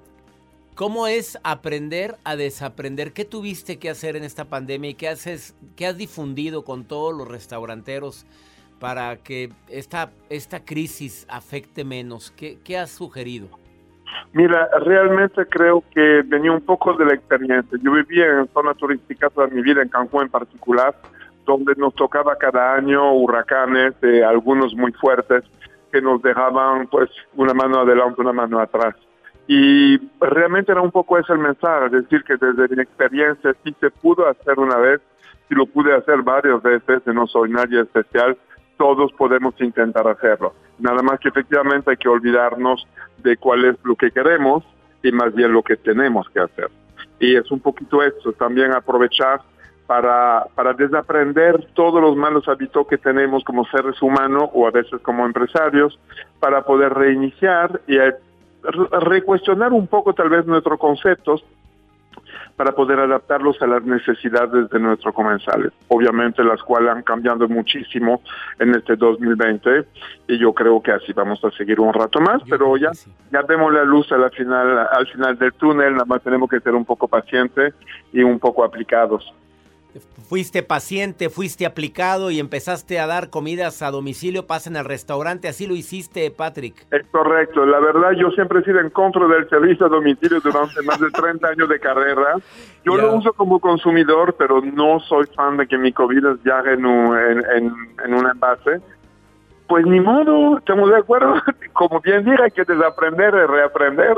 ¿cómo 0.75 1.07
es 1.07 1.39
aprender 1.45 2.17
a 2.25 2.35
desaprender? 2.35 3.13
¿Qué 3.13 3.25
tuviste 3.25 3.79
que 3.79 3.89
hacer 3.89 4.17
en 4.17 4.25
esta 4.25 4.47
pandemia 4.47 4.91
y 4.91 4.95
qué, 4.95 5.09
haces, 5.09 5.55
qué 5.77 5.87
has 5.87 5.97
difundido 5.97 6.65
con 6.65 6.85
todos 6.85 7.17
los 7.17 7.29
restauranteros 7.29 8.27
para 8.83 9.17
que 9.17 9.51
esta, 9.69 10.11
esta 10.29 10.65
crisis 10.65 11.25
afecte 11.31 11.85
menos? 11.85 12.33
¿Qué, 12.33 12.59
qué 12.65 12.77
has 12.77 12.91
sugerido? 12.91 13.47
Mira, 14.33 14.69
realmente 14.85 15.47
creo 15.47 15.85
que 15.95 16.23
venía 16.27 16.51
un 16.51 16.63
poco 16.63 16.93
de 16.95 17.05
la 17.05 17.15
experiencia. 17.15 17.79
Yo 17.81 17.93
vivía 17.93 18.27
en 18.27 18.49
zona 18.49 18.75
turística 18.75 19.31
toda 19.31 19.47
mi 19.47 19.63
vida, 19.63 19.83
en 19.83 19.89
Cancún 19.89 20.23
en 20.23 20.31
particular, 20.31 20.97
donde 21.47 21.75
nos 21.77 21.95
tocaba 21.95 22.35
cada 22.35 22.75
año 22.75 23.13
huracanes, 23.15 23.95
eh, 24.03 24.25
algunos 24.25 24.75
muy 24.75 24.91
fuertes 24.95 25.45
que 25.93 26.03
nos 26.03 26.21
dejaban 26.21 26.89
pues 26.89 27.09
una 27.37 27.55
mano 27.55 27.83
adelante, 27.83 28.21
una 28.21 28.33
mano 28.33 28.59
atrás. 28.59 28.97
Y 29.47 29.97
realmente 30.21 30.73
era 30.73 30.81
un 30.81 30.91
poco 30.91 31.19
ese 31.19 31.35
el 31.35 31.39
mensaje, 31.39 31.87
es 31.87 31.93
decir, 31.93 32.25
que 32.25 32.35
desde 32.37 32.75
mi 32.75 32.83
experiencia 32.83 33.55
sí 33.63 33.73
se 33.79 33.91
pudo 33.91 34.29
hacer 34.29 34.59
una 34.59 34.77
vez, 34.79 35.01
si 35.49 35.55
lo 35.55 35.67
pude 35.67 35.95
hacer 35.95 36.23
varias 36.23 36.61
veces, 36.63 37.07
no 37.07 37.29
soy 37.29 37.51
nadie 37.51 37.83
especial, 37.83 38.37
todos 38.77 39.13
podemos 39.13 39.55
intentar 39.61 40.07
hacerlo. 40.09 40.55
Nada 40.79 41.03
más 41.03 41.21
que 41.21 41.29
efectivamente 41.29 41.91
hay 41.91 41.97
que 41.97 42.09
olvidarnos 42.09 42.87
de 43.19 43.37
cuál 43.37 43.65
es 43.65 43.77
lo 43.85 43.95
que 43.95 44.11
queremos 44.11 44.65
y 45.03 45.13
más 45.13 45.35
bien 45.35 45.53
lo 45.53 45.63
que 45.63 45.77
tenemos 45.77 46.29
que 46.31 46.41
hacer. 46.41 46.71
Y 47.21 47.37
es 47.37 47.51
un 47.51 47.61
poquito 47.61 48.03
eso, 48.03 48.33
también 48.33 48.73
aprovechar 48.73 49.41
para, 49.87 50.47
para 50.55 50.73
desaprender 50.73 51.69
todos 51.75 52.01
los 52.01 52.17
malos 52.17 52.49
hábitos 52.49 52.87
que 52.87 52.99
tenemos 52.99 53.45
como 53.45 53.65
seres 53.67 54.01
humanos 54.01 54.51
o 54.53 54.67
a 54.67 54.71
veces 54.71 55.01
como 55.03 55.27
empresarios, 55.27 55.99
para 56.41 56.65
poder 56.65 56.95
reiniciar 56.95 57.81
y 57.87 57.99
recuestionar 59.01 59.73
un 59.73 59.87
poco 59.87 60.15
tal 60.15 60.31
vez 60.31 60.47
nuestros 60.47 60.79
conceptos 60.79 61.45
para 62.57 62.73
poder 62.73 63.01
adaptarlos 63.01 63.61
a 63.63 63.67
las 63.67 63.83
necesidades 63.85 64.69
de 64.71 64.79
nuestros 64.79 65.15
comensales. 65.15 65.73
Obviamente 65.89 66.45
las 66.45 66.63
cuales 66.63 66.91
han 66.91 67.03
cambiado 67.03 67.49
muchísimo 67.49 68.23
en 68.59 68.75
este 68.75 68.97
2020 68.97 69.85
y 70.29 70.39
yo 70.39 70.53
creo 70.53 70.83
que 70.83 70.93
así 70.93 71.13
vamos 71.13 71.43
a 71.45 71.51
seguir 71.53 71.81
un 71.81 71.93
rato 71.93 72.21
más, 72.21 72.43
pero 72.49 72.77
ya, 72.77 72.91
ya 73.31 73.43
vemos 73.43 73.73
la 73.73 73.85
luz 73.85 74.11
al 74.13 74.31
final, 74.31 74.89
al 74.91 75.07
final 75.07 75.39
del 75.39 75.53
túnel, 75.55 75.93
nada 75.93 76.05
más 76.05 76.23
tenemos 76.23 76.49
que 76.49 76.61
ser 76.61 76.75
un 76.75 76.85
poco 76.85 77.09
pacientes 77.09 77.75
y 78.13 78.23
un 78.23 78.39
poco 78.39 78.65
aplicados. 78.65 79.33
Fuiste 80.29 80.63
paciente, 80.63 81.29
fuiste 81.29 81.67
aplicado 81.67 82.31
y 82.31 82.41
empezaste 82.41 82.99
a 82.99 83.07
dar 83.07 83.29
comidas 83.29 83.83
a 83.83 83.91
domicilio, 83.91 84.47
pasen 84.47 84.77
al 84.77 84.87
restaurante, 84.87 85.49
así 85.49 85.67
lo 85.67 85.75
hiciste, 85.75 86.31
Patrick. 86.31 86.87
Es 86.91 87.05
correcto, 87.11 87.67
la 87.67 87.79
verdad 87.81 88.13
yo 88.13 88.31
siempre 88.31 88.61
he 88.61 88.65
sido 88.65 88.81
en 88.81 88.91
contra 88.91 89.27
del 89.27 89.49
servicio 89.51 89.87
a 89.87 89.89
domicilio 89.91 90.41
durante 90.41 90.81
más 90.83 90.99
de 90.99 91.11
30 91.11 91.47
años 91.47 91.69
de 91.69 91.79
carrera. 91.79 92.37
Yo 92.85 92.97
lo 92.97 93.15
uso 93.15 93.33
como 93.35 93.61
consumidor, 93.61 94.35
pero 94.39 94.61
no 94.63 95.01
soy 95.01 95.27
fan 95.37 95.57
de 95.57 95.67
que 95.67 95.79
mi 95.79 95.93
comida 95.93 96.35
viaje 96.43 96.73
en 96.73 96.87
un, 96.87 97.17
en, 97.17 98.15
un 98.15 98.27
envase. 98.27 98.81
Pues 99.69 99.87
ni 99.87 100.01
modo, 100.01 100.59
estamos 100.59 100.91
de 100.91 100.97
acuerdo. 100.97 101.35
Como 101.73 102.01
bien 102.01 102.25
dije, 102.25 102.43
hay 102.43 102.51
que 102.51 102.65
desaprender 102.65 103.33
y 103.35 103.47
reaprender. 103.47 104.17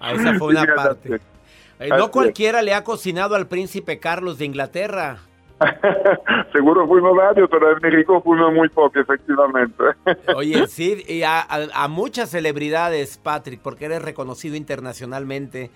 Ah, 0.00 0.12
esa 0.12 0.34
fue 0.34 0.48
una 0.48 0.64
parte. 0.74 1.20
Eh, 1.80 1.88
no 1.88 2.10
cualquiera 2.10 2.62
le 2.62 2.74
ha 2.74 2.84
cocinado 2.84 3.34
al 3.34 3.46
príncipe 3.46 3.98
Carlos 3.98 4.38
de 4.38 4.44
Inglaterra. 4.44 5.18
Seguro 6.52 6.86
fuimos 6.86 7.16
varios, 7.16 7.48
pero 7.50 7.72
en 7.72 7.78
México 7.80 8.20
fuimos 8.22 8.52
muy 8.52 8.68
pocos, 8.68 9.02
efectivamente. 9.02 9.84
Oye, 10.36 10.66
sí, 10.66 11.02
y 11.06 11.22
a, 11.22 11.46
muchas 11.88 12.30
celebridades, 12.30 13.18
Patrick, 13.18 13.60
porque 13.60 13.86
eres 13.86 14.02
reconocido 14.02 14.56
internacionalmente 14.56 15.70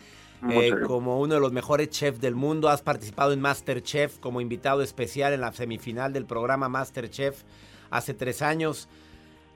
eh, 0.49 0.73
como 0.87 1.21
uno 1.21 1.35
de 1.35 1.41
los 1.41 1.53
mejores 1.53 1.91
chefs 1.91 2.21
del 2.21 2.35
mundo. 2.35 2.69
Has 2.69 2.83
participado 2.83 3.33
en 3.33 3.41
Masterchef 3.41 4.19
como 4.19 4.41
invitado 4.41 4.83
especial 4.83 5.33
en 5.33 5.41
la 5.41 5.53
semifinal 5.53 6.13
del 6.13 6.27
programa 6.27 6.69
Masterchef 6.69 7.43
hace 7.91 8.15
tres 8.15 8.43
años. 8.43 8.89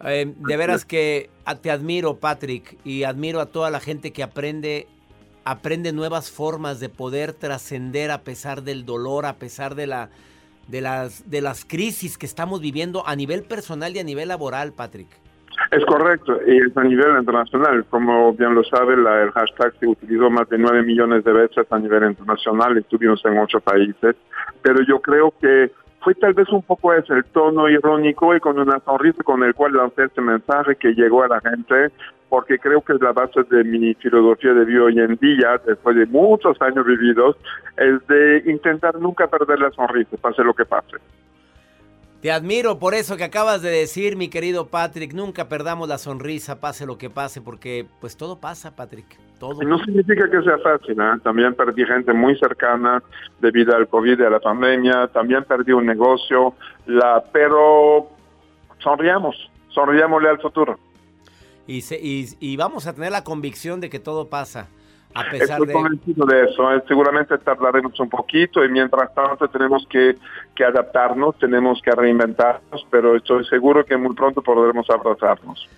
Eh, 0.05 0.35
de 0.37 0.57
veras 0.57 0.85
que 0.85 1.31
te 1.61 1.71
admiro, 1.71 2.17
Patrick, 2.17 2.77
y 2.85 3.05
admiro 3.05 3.41
a 3.41 3.47
toda 3.47 3.71
la 3.71 3.79
gente 3.79 4.13
que 4.13 4.23
aprende 4.23 4.89
aprende 5.45 5.93
nuevas 5.93 6.31
formas 6.31 6.81
de 6.81 6.89
poder 6.89 7.33
trascender 7.33 8.11
a 8.11 8.23
pesar 8.23 8.63
del 8.63 8.85
dolor, 8.85 9.27
a 9.27 9.35
pesar 9.35 9.75
de, 9.75 9.87
la, 9.87 10.11
de, 10.69 10.81
las, 10.81 11.29
de 11.31 11.41
las 11.41 11.65
crisis 11.65 12.19
que 12.19 12.27
estamos 12.27 12.61
viviendo 12.61 13.07
a 13.07 13.17
nivel 13.17 13.43
personal 13.43 13.95
y 13.95 13.99
a 13.99 14.05
nivel 14.05 14.29
laboral, 14.29 14.73
Patrick. 14.73 15.09
Es 15.71 15.85
correcto, 15.85 16.39
y 16.47 16.59
es 16.59 16.77
a 16.77 16.85
nivel 16.85 17.19
internacional. 17.19 17.85
Como 17.89 18.33
bien 18.33 18.55
lo 18.55 18.65
sabe, 18.65 18.97
la, 18.97 19.23
el 19.23 19.31
hashtag 19.33 19.73
se 19.79 19.87
utilizó 19.87 20.31
más 20.31 20.49
de 20.49 20.59
9 20.59 20.83
millones 20.83 21.25
de 21.25 21.33
veces 21.33 21.67
a 21.71 21.79
nivel 21.79 22.11
internacional, 22.11 22.77
estuvimos 22.79 23.25
en 23.25 23.39
ocho 23.39 23.61
países, 23.61 24.17
pero 24.63 24.81
yo 24.87 25.01
creo 25.01 25.33
que 25.41 25.71
fue 26.03 26.15
tal 26.15 26.35
vez 26.35 26.49
un 26.51 26.63
poco 26.63 26.93
ese 26.93 27.13
el 27.13 27.25
tono 27.27 27.69
irónico 27.69 28.35
y 28.35 28.41
con 28.41 28.59
una 28.59 28.81
sonrisa 28.81 29.23
con 29.23 29.43
el 29.43 29.55
cual 29.55 29.75
lancé 29.75 30.05
este 30.05 30.21
mensaje 30.21 30.77
que 30.77 30.95
llegó 30.95 31.23
a 31.23 31.29
la 31.29 31.41
gente, 31.41 31.93
porque 32.29 32.59
creo 32.59 32.81
que 32.81 32.95
es 32.95 33.01
la 33.01 33.13
base 33.13 33.43
de 33.51 33.65
mi 33.65 33.95
filosofía 33.95 34.53
de 34.53 34.65
vida 34.65 34.83
hoy 34.83 34.99
en 34.99 35.17
día, 35.17 35.61
después 35.67 35.97
de 35.97 36.07
muchos 36.07 36.61
años 36.61 36.85
vividos, 36.87 37.37
es 37.77 38.07
de 38.07 38.43
intentar 38.51 38.95
nunca 38.99 39.27
perder 39.27 39.59
la 39.59 39.71
sonrisa, 39.71 40.17
pase 40.17 40.43
lo 40.43 40.55
que 40.55 40.65
pase. 40.65 40.97
Te 42.23 42.31
admiro 42.31 42.79
por 42.79 42.95
eso 42.95 43.17
que 43.17 43.25
acabas 43.25 43.63
de 43.63 43.71
decir, 43.71 44.17
mi 44.17 44.29
querido 44.29 44.69
Patrick. 44.69 45.13
Nunca 45.13 45.49
perdamos 45.49 45.89
la 45.89 45.99
sonrisa, 45.99 46.61
pase 46.61 46.87
lo 46.87 46.97
que 46.97 47.11
pase, 47.11 47.41
porque 47.41 47.85
pues 48.01 48.17
todo 48.17 48.39
pasa, 48.39 48.77
Patrick. 48.77 49.19
Todo. 49.43 49.61
no 49.65 49.77
significa 49.85 50.31
que 50.31 50.41
sea 50.43 50.57
fácil. 50.59 50.93
¿eh? 51.01 51.19
También 51.25 51.55
perdí 51.55 51.85
gente 51.85 52.13
muy 52.13 52.39
cercana 52.39 53.03
debido 53.41 53.75
al 53.75 53.89
COVID 53.89 54.21
y 54.21 54.23
a 54.25 54.31
la 54.31 54.39
pandemia. 54.39 55.09
También 55.09 55.43
perdí 55.45 55.73
un 55.73 55.85
negocio. 55.85 56.55
La, 56.87 57.25
pero 57.33 58.09
sonriamos, 58.79 59.35
sonriámosle 59.71 60.29
al 60.29 60.39
futuro. 60.41 60.79
Y, 61.67 61.81
se- 61.81 61.99
y, 62.01 62.27
y 62.39 62.57
vamos 62.57 62.87
a 62.87 62.95
tener 62.95 63.11
la 63.11 63.25
convicción 63.25 63.81
de 63.81 63.91
que 63.91 63.99
todo 63.99 64.29
pasa, 64.29 64.69
a 65.15 65.25
pesar 65.31 65.51
Estoy 65.61 65.67
de... 65.67 65.73
convencido 65.73 66.25
de 66.27 66.45
eso. 66.45 66.73
eh, 66.75 66.83
Seguramente 66.87 67.37
tardaremos 67.39 67.99
un 68.01 68.09
poquito 68.09 68.65
y 68.65 68.69
mientras 68.69 69.13
tanto 69.15 69.49
tenemos 69.49 69.87
que, 69.89 70.17
que 70.55 70.65
adaptarnos, 70.65 71.37
tenemos 71.39 71.81
que 71.83 71.91
reinventarnos, 71.91 72.87
pero 72.91 73.17
estoy 73.17 73.45
seguro 73.47 73.85
que 73.85 73.97
muy 73.97 74.15
pronto 74.15 74.41
podremos 74.41 74.89
abrazarnos. 74.91 75.69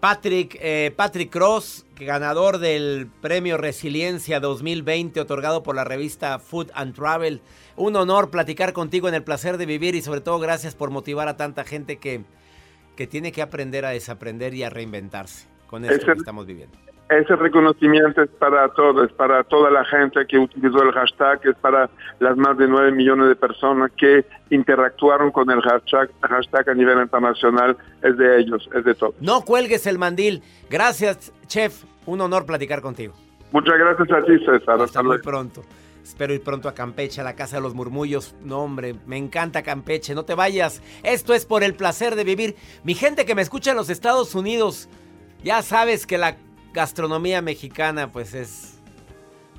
Patrick, 0.00 0.56
eh, 0.62 0.92
Patrick 0.96 1.30
Cross, 1.30 1.84
ganador 1.98 2.58
del 2.58 3.08
premio 3.20 3.58
Resiliencia 3.58 4.40
2020 4.40 5.20
otorgado 5.20 5.62
por 5.62 5.76
la 5.76 5.84
revista 5.84 6.38
Food 6.38 6.70
and 6.72 6.94
Travel. 6.94 7.42
Un 7.76 7.96
honor 7.96 8.30
platicar 8.30 8.72
contigo 8.72 9.08
en 9.08 9.14
el 9.14 9.22
placer 9.22 9.58
de 9.58 9.66
vivir 9.66 9.94
y 9.94 10.00
sobre 10.00 10.22
todo 10.22 10.38
gracias 10.38 10.74
por 10.74 10.90
motivar 10.90 11.28
a 11.28 11.36
tanta 11.36 11.64
gente 11.64 11.98
que, 11.98 12.24
que 12.96 13.06
tiene 13.06 13.30
que 13.30 13.42
aprender 13.42 13.84
a 13.84 13.90
desaprender 13.90 14.54
y 14.54 14.62
a 14.62 14.70
reinventarse 14.70 15.46
con 15.66 15.84
esto 15.84 16.06
que 16.06 16.12
estamos 16.12 16.46
viviendo. 16.46 16.78
Ese 17.10 17.34
reconocimiento 17.34 18.22
es 18.22 18.30
para 18.38 18.68
todos, 18.68 19.10
es 19.10 19.12
para 19.16 19.42
toda 19.42 19.68
la 19.68 19.84
gente 19.84 20.24
que 20.26 20.38
utilizó 20.38 20.80
el 20.84 20.92
hashtag, 20.92 21.40
es 21.44 21.56
para 21.56 21.90
las 22.20 22.36
más 22.36 22.56
de 22.56 22.68
9 22.68 22.92
millones 22.92 23.26
de 23.26 23.34
personas 23.34 23.90
que 23.98 24.24
interactuaron 24.50 25.32
con 25.32 25.50
el 25.50 25.60
hashtag, 25.60 26.08
hashtag 26.22 26.70
a 26.70 26.74
nivel 26.74 27.00
internacional, 27.02 27.76
es 28.02 28.16
de 28.16 28.38
ellos, 28.38 28.68
es 28.72 28.84
de 28.84 28.94
todos. 28.94 29.16
No 29.20 29.40
cuelgues 29.42 29.88
el 29.88 29.98
mandil. 29.98 30.44
Gracias, 30.70 31.32
chef. 31.48 31.82
Un 32.06 32.20
honor 32.20 32.46
platicar 32.46 32.80
contigo. 32.80 33.14
Muchas 33.50 33.76
gracias 33.76 34.10
a 34.12 34.24
ti, 34.24 34.38
César. 34.44 34.80
Hasta 34.80 35.02
muy 35.02 35.18
pronto. 35.18 35.64
Espero 36.04 36.32
ir 36.32 36.44
pronto 36.44 36.68
a 36.68 36.74
Campeche, 36.74 37.20
a 37.20 37.24
la 37.24 37.34
Casa 37.34 37.56
de 37.56 37.62
los 37.62 37.74
Murmullos. 37.74 38.36
No, 38.44 38.60
hombre, 38.60 38.94
me 39.06 39.16
encanta 39.16 39.64
Campeche. 39.64 40.14
No 40.14 40.24
te 40.24 40.36
vayas. 40.36 40.80
Esto 41.02 41.34
es 41.34 41.44
por 41.44 41.64
el 41.64 41.74
placer 41.74 42.14
de 42.14 42.22
vivir. 42.22 42.54
Mi 42.84 42.94
gente 42.94 43.26
que 43.26 43.34
me 43.34 43.42
escucha 43.42 43.72
en 43.72 43.76
los 43.76 43.90
Estados 43.90 44.36
Unidos, 44.36 44.88
ya 45.42 45.62
sabes 45.62 46.06
que 46.06 46.16
la 46.16 46.36
gastronomía 46.72 47.42
mexicana, 47.42 48.10
pues 48.12 48.34
es 48.34 48.74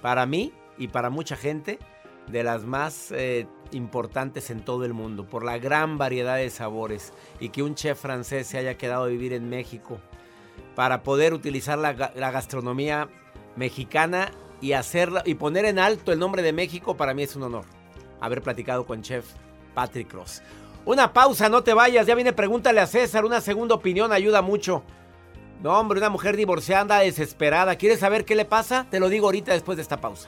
para 0.01 0.25
mí 0.25 0.53
y 0.77 0.87
para 0.87 1.09
mucha 1.09 1.35
gente 1.35 1.79
de 2.27 2.43
las 2.43 2.63
más 2.63 3.11
eh, 3.11 3.47
importantes 3.71 4.49
en 4.49 4.63
todo 4.63 4.85
el 4.85 4.93
mundo, 4.93 5.25
por 5.27 5.43
la 5.43 5.57
gran 5.57 5.97
variedad 5.97 6.37
de 6.37 6.49
sabores. 6.49 7.13
Y 7.39 7.49
que 7.49 7.63
un 7.63 7.75
chef 7.75 7.99
francés 7.99 8.47
se 8.47 8.57
haya 8.57 8.77
quedado 8.77 9.03
a 9.03 9.07
vivir 9.07 9.33
en 9.33 9.49
México 9.49 9.99
para 10.75 11.03
poder 11.03 11.33
utilizar 11.33 11.77
la, 11.77 11.95
ga- 11.95 12.13
la 12.15 12.31
gastronomía 12.31 13.09
mexicana 13.55 14.31
y 14.61 14.73
hacerla 14.73 15.23
y 15.25 15.33
poner 15.35 15.65
en 15.65 15.79
alto 15.79 16.13
el 16.13 16.19
nombre 16.19 16.41
de 16.41 16.53
México 16.53 16.95
para 16.95 17.13
mí 17.13 17.23
es 17.23 17.35
un 17.35 17.43
honor 17.43 17.65
haber 18.21 18.41
platicado 18.41 18.85
con 18.85 19.01
chef 19.01 19.25
Patrick 19.73 20.07
Cross. 20.07 20.41
Una 20.85 21.11
pausa, 21.11 21.49
no 21.49 21.63
te 21.63 21.73
vayas, 21.73 22.07
ya 22.07 22.15
viene 22.15 22.33
pregúntale 22.33 22.79
a 22.79 22.87
César, 22.87 23.25
una 23.25 23.41
segunda 23.41 23.75
opinión 23.75 24.11
ayuda 24.11 24.41
mucho. 24.41 24.83
No, 25.61 25.79
hombre, 25.79 25.99
una 25.99 26.09
mujer 26.09 26.37
divorciada 26.37 26.99
desesperada. 26.99 27.75
¿Quieres 27.75 27.99
saber 27.99 28.25
qué 28.25 28.35
le 28.35 28.45
pasa? 28.45 28.87
Te 28.89 28.99
lo 28.99 29.09
digo 29.09 29.27
ahorita 29.27 29.53
después 29.53 29.75
de 29.75 29.83
esta 29.83 30.01
pausa. 30.01 30.27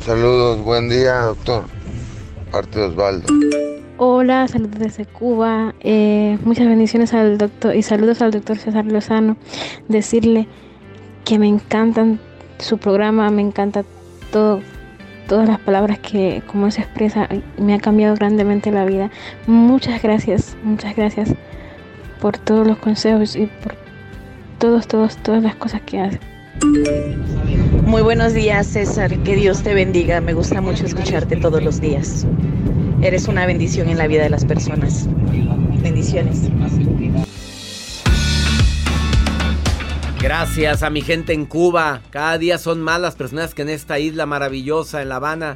Saludos, 0.00 0.64
buen 0.64 0.88
día, 0.88 1.12
doctor. 1.20 1.64
Parte 2.50 2.80
de 2.80 2.86
Osvaldo. 2.86 3.26
Hola, 3.98 4.48
saludos 4.48 4.78
desde 4.78 5.04
Cuba. 5.04 5.74
Eh, 5.80 6.38
muchas 6.42 6.66
bendiciones 6.66 7.12
al 7.12 7.36
doctor 7.36 7.76
y 7.76 7.82
saludos 7.82 8.22
al 8.22 8.30
doctor 8.30 8.56
César 8.56 8.86
Lozano. 8.86 9.36
Decirle 9.88 10.48
que 11.24 11.38
me 11.38 11.48
encantan 11.48 12.18
su 12.58 12.78
programa, 12.78 13.30
me 13.30 13.42
encanta 13.42 13.84
todo, 14.32 14.60
todas 15.28 15.46
las 15.46 15.60
palabras 15.60 15.98
que 15.98 16.42
como 16.46 16.70
se 16.70 16.80
expresa, 16.80 17.28
me 17.58 17.74
ha 17.74 17.78
cambiado 17.78 18.14
grandemente 18.14 18.72
la 18.72 18.86
vida. 18.86 19.10
Muchas 19.46 20.02
gracias, 20.02 20.56
muchas 20.62 20.96
gracias 20.96 21.34
por 22.22 22.38
todos 22.38 22.66
los 22.66 22.78
consejos 22.78 23.36
y 23.36 23.46
por 23.46 23.76
todos, 24.58 24.88
todos, 24.88 25.18
todas 25.18 25.42
las 25.42 25.56
cosas 25.56 25.82
que 25.82 26.00
hace. 26.00 26.29
Muy 27.84 28.02
buenos 28.02 28.34
días, 28.34 28.66
César. 28.66 29.16
Que 29.22 29.36
Dios 29.36 29.62
te 29.62 29.74
bendiga. 29.74 30.20
Me 30.20 30.34
gusta 30.34 30.60
mucho 30.60 30.84
escucharte 30.84 31.36
todos 31.36 31.62
los 31.62 31.80
días. 31.80 32.26
Eres 33.02 33.28
una 33.28 33.46
bendición 33.46 33.88
en 33.88 33.98
la 33.98 34.06
vida 34.06 34.22
de 34.22 34.30
las 34.30 34.44
personas. 34.44 35.08
Bendiciones. 35.82 36.48
Gracias 40.20 40.82
a 40.82 40.90
mi 40.90 41.00
gente 41.00 41.32
en 41.32 41.46
Cuba. 41.46 42.02
Cada 42.10 42.36
día 42.38 42.58
son 42.58 42.80
más 42.82 43.00
las 43.00 43.16
personas 43.16 43.54
que 43.54 43.62
en 43.62 43.70
esta 43.70 43.98
isla 43.98 44.26
maravillosa, 44.26 45.00
en 45.00 45.08
La 45.08 45.16
Habana, 45.16 45.54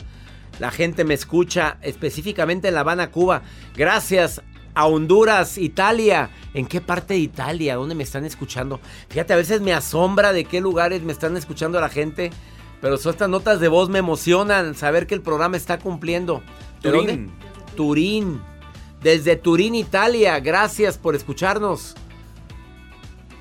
la 0.58 0.70
gente 0.70 1.04
me 1.04 1.14
escucha, 1.14 1.78
específicamente 1.82 2.68
en 2.68 2.74
La 2.74 2.80
Habana, 2.80 3.10
Cuba. 3.10 3.42
Gracias 3.76 4.40
a 4.74 4.86
Honduras, 4.86 5.58
Italia. 5.58 6.30
¿En 6.52 6.66
qué 6.66 6.80
parte 6.80 7.14
de 7.14 7.20
Italia? 7.20 7.76
¿Dónde 7.76 7.94
me 7.94 8.02
están 8.02 8.24
escuchando? 8.24 8.80
Fíjate, 9.08 9.32
a 9.32 9.36
veces 9.36 9.60
me 9.60 9.72
asombra 9.72 10.32
de 10.32 10.44
qué 10.44 10.60
lugares 10.60 11.02
me 11.02 11.12
están 11.12 11.36
escuchando 11.36 11.80
la 11.80 11.88
gente. 11.88 12.30
Pero 12.80 12.98
son 12.98 13.12
estas 13.12 13.28
notas 13.28 13.60
de 13.60 13.68
voz 13.68 13.88
me 13.88 13.98
emocionan 13.98 14.74
saber 14.74 15.06
que 15.06 15.14
el 15.14 15.22
programa 15.22 15.56
está 15.56 15.78
cumpliendo. 15.78 16.42
¿De 16.82 16.90
Turín. 16.90 17.06
dónde? 17.06 17.32
Turín. 17.76 18.42
Desde 19.00 19.36
Turín, 19.36 19.74
Italia. 19.74 20.38
Gracias 20.40 20.98
por 20.98 21.14
escucharnos. 21.14 21.94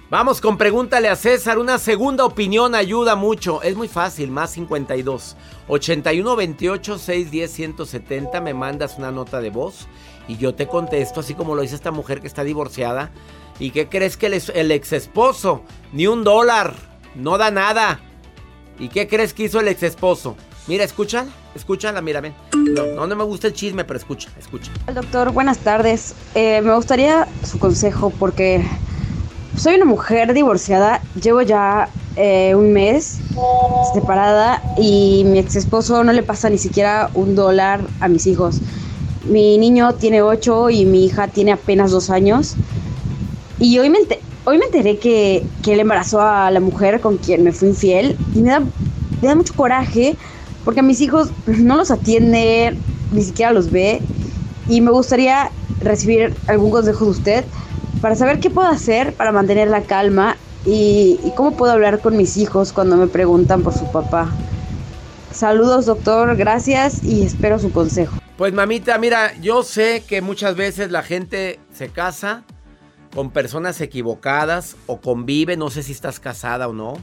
Vamos 0.09 0.41
con 0.41 0.57
pregúntale 0.59 1.09
a 1.09 1.15
César. 1.15 1.57
Una 1.57 1.79
segunda 1.79 2.23
opinión 2.23 2.75
ayuda 2.75 3.15
mucho. 3.15 3.63
Es 3.63 3.75
muy 3.75 3.87
fácil, 3.87 4.29
más 4.29 4.51
52. 4.51 5.35
81 5.67 6.35
28 6.35 6.99
610 6.99 7.51
170. 7.51 8.39
Me 8.39 8.53
mandas 8.53 8.97
una 8.99 9.11
nota 9.11 9.41
de 9.41 9.49
voz 9.49 9.87
y 10.27 10.37
yo 10.37 10.55
te 10.55 10.67
contesto, 10.67 11.19
así 11.19 11.33
como 11.33 11.55
lo 11.55 11.61
dice 11.61 11.75
esta 11.75 11.91
mujer 11.91 12.21
que 12.21 12.27
está 12.27 12.43
divorciada. 12.43 13.11
¿Y 13.59 13.71
qué 13.71 13.87
crees 13.87 14.17
que 14.17 14.27
el, 14.27 14.71
ex 14.71 14.93
esposo? 14.93 15.63
Ni 15.91 16.07
un 16.07 16.23
dólar. 16.23 16.73
No 17.15 17.37
da 17.37 17.51
nada. 17.51 17.99
¿Y 18.79 18.89
qué 18.89 19.07
crees 19.07 19.33
que 19.33 19.43
hizo 19.43 19.59
el 19.59 19.67
ex 19.67 19.83
esposo? 19.83 20.35
Mira, 20.65 20.83
escucha, 20.83 21.25
escúchala, 21.55 22.01
mira, 22.01 22.21
ven. 22.21 22.33
No, 22.53 23.05
no, 23.05 23.15
me 23.15 23.23
gusta 23.23 23.47
el 23.47 23.53
chisme, 23.53 23.83
pero 23.83 23.99
escucha, 23.99 24.29
escucha. 24.39 24.71
Doctor, 24.93 25.31
buenas 25.31 25.59
tardes. 25.59 26.15
Eh, 26.35 26.61
me 26.61 26.73
gustaría 26.73 27.27
su 27.43 27.59
consejo 27.59 28.11
porque 28.11 28.65
soy 29.57 29.75
una 29.75 29.85
mujer 29.85 30.33
divorciada, 30.33 31.01
llevo 31.21 31.41
ya 31.41 31.89
eh, 32.15 32.55
un 32.55 32.73
mes 32.73 33.19
separada 33.93 34.63
y 34.77 35.23
mi 35.25 35.39
ex 35.39 35.55
esposo 35.55 36.03
no 36.03 36.11
le 36.11 36.23
pasa 36.23 36.49
ni 36.49 36.57
siquiera 36.57 37.11
un 37.13 37.35
dólar 37.35 37.81
a 37.99 38.07
mis 38.07 38.25
hijos. 38.25 38.61
Mi 39.23 39.57
niño 39.57 39.93
tiene 39.93 40.21
ocho 40.21 40.69
y 40.69 40.85
mi 40.85 41.05
hija 41.05 41.27
tiene 41.27 41.53
apenas 41.53 41.91
dos 41.91 42.09
años. 42.09 42.55
Y 43.59 43.79
hoy 43.79 43.89
me, 43.89 43.99
enteré 44.65 44.97
que, 44.97 45.45
que 45.63 45.73
él 45.73 45.79
embarazó 45.79 46.21
a 46.21 46.51
la 46.51 46.59
mujer 46.59 46.99
con 46.99 47.17
quien 47.17 47.43
me 47.43 47.51
fui 47.51 47.69
infiel 47.69 48.17
y 48.35 48.41
me 48.41 48.49
da, 48.49 48.59
me 48.59 49.27
da 49.27 49.35
mucho 49.35 49.53
coraje 49.53 50.15
porque 50.65 50.79
a 50.79 50.83
mis 50.83 51.01
hijos 51.01 51.29
no 51.45 51.77
los 51.77 51.91
atiende, 51.91 52.75
ni 53.11 53.21
siquiera 53.21 53.51
los 53.51 53.71
ve 53.71 54.01
y 54.67 54.81
me 54.81 54.91
gustaría 54.91 55.51
recibir 55.81 56.33
algún 56.47 56.71
consejo 56.71 57.05
de 57.05 57.11
usted 57.11 57.45
para 58.01 58.15
saber 58.15 58.39
qué 58.39 58.49
puedo 58.49 58.67
hacer 58.67 59.13
para 59.13 59.31
mantener 59.31 59.69
la 59.69 59.81
calma 59.81 60.37
y, 60.65 61.19
cómo 61.35 61.51
puedo 61.51 61.73
hablar 61.73 61.99
con 61.99 62.15
mis 62.15 62.37
hijos 62.37 62.71
cuando 62.71 62.95
me 62.95 63.07
preguntan 63.07 63.63
por 63.63 63.73
su 63.73 63.85
papá. 63.91 64.29
Saludos 65.31 65.85
doctor, 65.85 66.35
gracias 66.37 67.03
y 67.03 67.23
espero 67.23 67.59
su 67.59 67.71
consejo. 67.71 68.22
Pues 68.37 68.51
mamita, 68.51 68.97
mira, 68.97 69.39
yo 69.41 69.61
sé 69.61 70.03
que 70.07 70.21
muchas 70.21 70.55
veces 70.55 70.89
la 70.89 71.03
gente 71.03 71.59
se 71.71 71.89
casa 71.89 72.43
con 73.13 73.29
personas 73.29 73.79
equivocadas 73.79 74.75
o 74.87 74.99
convive, 75.01 75.55
no 75.55 75.69
sé 75.69 75.83
si 75.83 75.91
estás 75.91 76.19
casada 76.19 76.67
o 76.67 76.73
no. 76.73 76.95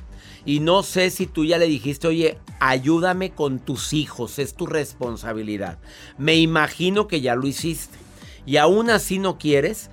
Y 0.44 0.58
no 0.58 0.82
sé 0.82 1.10
si 1.10 1.26
tú 1.26 1.44
ya 1.44 1.56
le 1.56 1.66
dijiste, 1.66 2.08
oye, 2.08 2.38
ayúdame 2.58 3.30
con 3.30 3.60
tus 3.60 3.92
hijos, 3.92 4.40
es 4.40 4.54
tu 4.54 4.66
responsabilidad. 4.66 5.78
Me 6.18 6.34
imagino 6.36 7.06
que 7.06 7.20
ya 7.20 7.36
lo 7.36 7.46
hiciste. 7.46 7.96
Y 8.44 8.56
aún 8.56 8.90
así 8.90 9.20
no 9.20 9.38
quieres, 9.38 9.90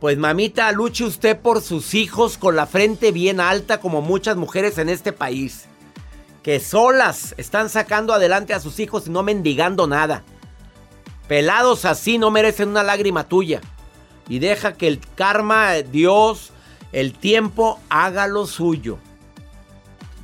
pues 0.00 0.18
mamita, 0.18 0.72
luche 0.72 1.04
usted 1.04 1.38
por 1.38 1.60
sus 1.60 1.94
hijos 1.94 2.36
con 2.36 2.56
la 2.56 2.66
frente 2.66 3.12
bien 3.12 3.38
alta 3.38 3.78
como 3.78 4.02
muchas 4.02 4.36
mujeres 4.36 4.78
en 4.78 4.88
este 4.88 5.12
país. 5.12 5.66
Que 6.42 6.58
solas 6.58 7.32
están 7.38 7.70
sacando 7.70 8.12
adelante 8.12 8.54
a 8.54 8.60
sus 8.60 8.80
hijos 8.80 9.06
y 9.06 9.10
no 9.10 9.22
mendigando 9.22 9.86
nada. 9.86 10.24
Pelados 11.28 11.84
así 11.84 12.18
no 12.18 12.30
merecen 12.30 12.68
una 12.70 12.82
lágrima 12.82 13.28
tuya. 13.28 13.60
Y 14.28 14.38
deja 14.38 14.74
que 14.74 14.88
el 14.88 15.00
karma, 15.14 15.74
Dios, 15.74 16.50
el 16.92 17.12
tiempo 17.12 17.80
haga 17.88 18.26
lo 18.26 18.46
suyo. 18.46 18.98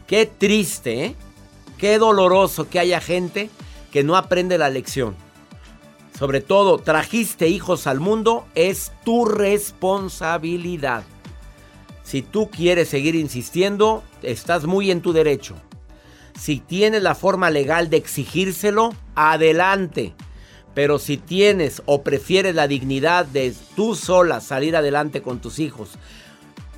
Qué 0.06 0.26
triste, 0.26 1.04
¿eh? 1.04 1.16
Qué 1.78 1.98
doloroso 1.98 2.68
que 2.68 2.78
haya 2.78 3.00
gente 3.00 3.50
que 3.90 4.04
no 4.04 4.16
aprende 4.16 4.58
la 4.58 4.68
lección. 4.70 5.16
Sobre 6.18 6.40
todo, 6.42 6.78
trajiste 6.78 7.48
hijos 7.48 7.86
al 7.86 8.00
mundo, 8.00 8.46
es 8.54 8.92
tu 9.04 9.24
responsabilidad. 9.24 11.04
Si 12.02 12.22
tú 12.22 12.50
quieres 12.50 12.88
seguir 12.88 13.14
insistiendo, 13.14 14.02
estás 14.22 14.66
muy 14.66 14.90
en 14.90 15.00
tu 15.00 15.12
derecho. 15.12 15.54
Si 16.38 16.58
tienes 16.58 17.02
la 17.02 17.14
forma 17.14 17.50
legal 17.50 17.88
de 17.88 17.96
exigírselo, 17.96 18.92
adelante. 19.14 20.14
Pero 20.74 20.98
si 20.98 21.16
tienes 21.16 21.82
o 21.86 22.02
prefieres 22.02 22.54
la 22.54 22.68
dignidad 22.68 23.26
de 23.26 23.54
tú 23.74 23.94
sola 23.94 24.40
salir 24.40 24.76
adelante 24.76 25.22
con 25.22 25.40
tus 25.40 25.58
hijos, 25.58 25.90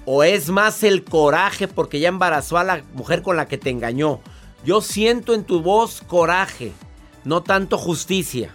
o 0.04 0.24
es 0.24 0.48
más 0.48 0.82
el 0.82 1.04
coraje 1.04 1.68
porque 1.68 2.00
ya 2.00 2.08
embarazó 2.08 2.58
a 2.58 2.64
la 2.64 2.82
mujer 2.94 3.22
con 3.22 3.36
la 3.36 3.46
que 3.46 3.58
te 3.58 3.70
engañó, 3.70 4.20
yo 4.64 4.80
siento 4.80 5.34
en 5.34 5.44
tu 5.44 5.62
voz 5.62 6.02
coraje, 6.06 6.72
no 7.24 7.42
tanto 7.42 7.78
justicia 7.78 8.54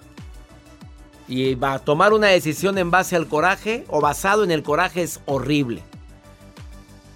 y 1.28 1.56
va 1.56 1.74
a 1.74 1.80
tomar 1.80 2.14
una 2.14 2.28
decisión 2.28 2.78
en 2.78 2.90
base 2.90 3.16
al 3.16 3.28
coraje 3.28 3.84
o 3.90 4.00
basado 4.00 4.44
en 4.44 4.52
el 4.52 4.64
coraje 4.64 5.04
es 5.04 5.20
horrible. 5.26 5.84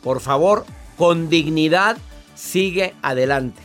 Por 0.03 0.19
favor, 0.19 0.65
con 0.97 1.29
dignidad, 1.29 1.97
sigue 2.35 2.93
adelante. 3.01 3.61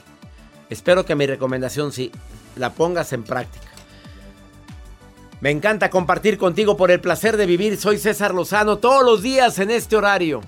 Espero 0.71 1.05
que 1.05 1.15
mi 1.15 1.27
recomendación 1.27 1.93
sí 1.93 2.13
la 2.55 2.73
pongas 2.75 3.13
en 3.13 3.25
práctica. 3.25 3.66
Me 5.41 5.51
encanta 5.51 5.91
compartir 5.91 6.39
contigo 6.39 6.79
por 6.79 6.91
el 6.91 7.01
placer 7.01 7.37
de 7.37 7.45
vivir. 7.45 7.77
Soy 7.77 7.99
César 7.99 8.35
Lozano 8.35 8.79
todos 8.79 9.05
los 9.05 9.23
días 9.23 9.59
en 9.59 9.71
este 9.71 9.95
horario. 9.97 10.41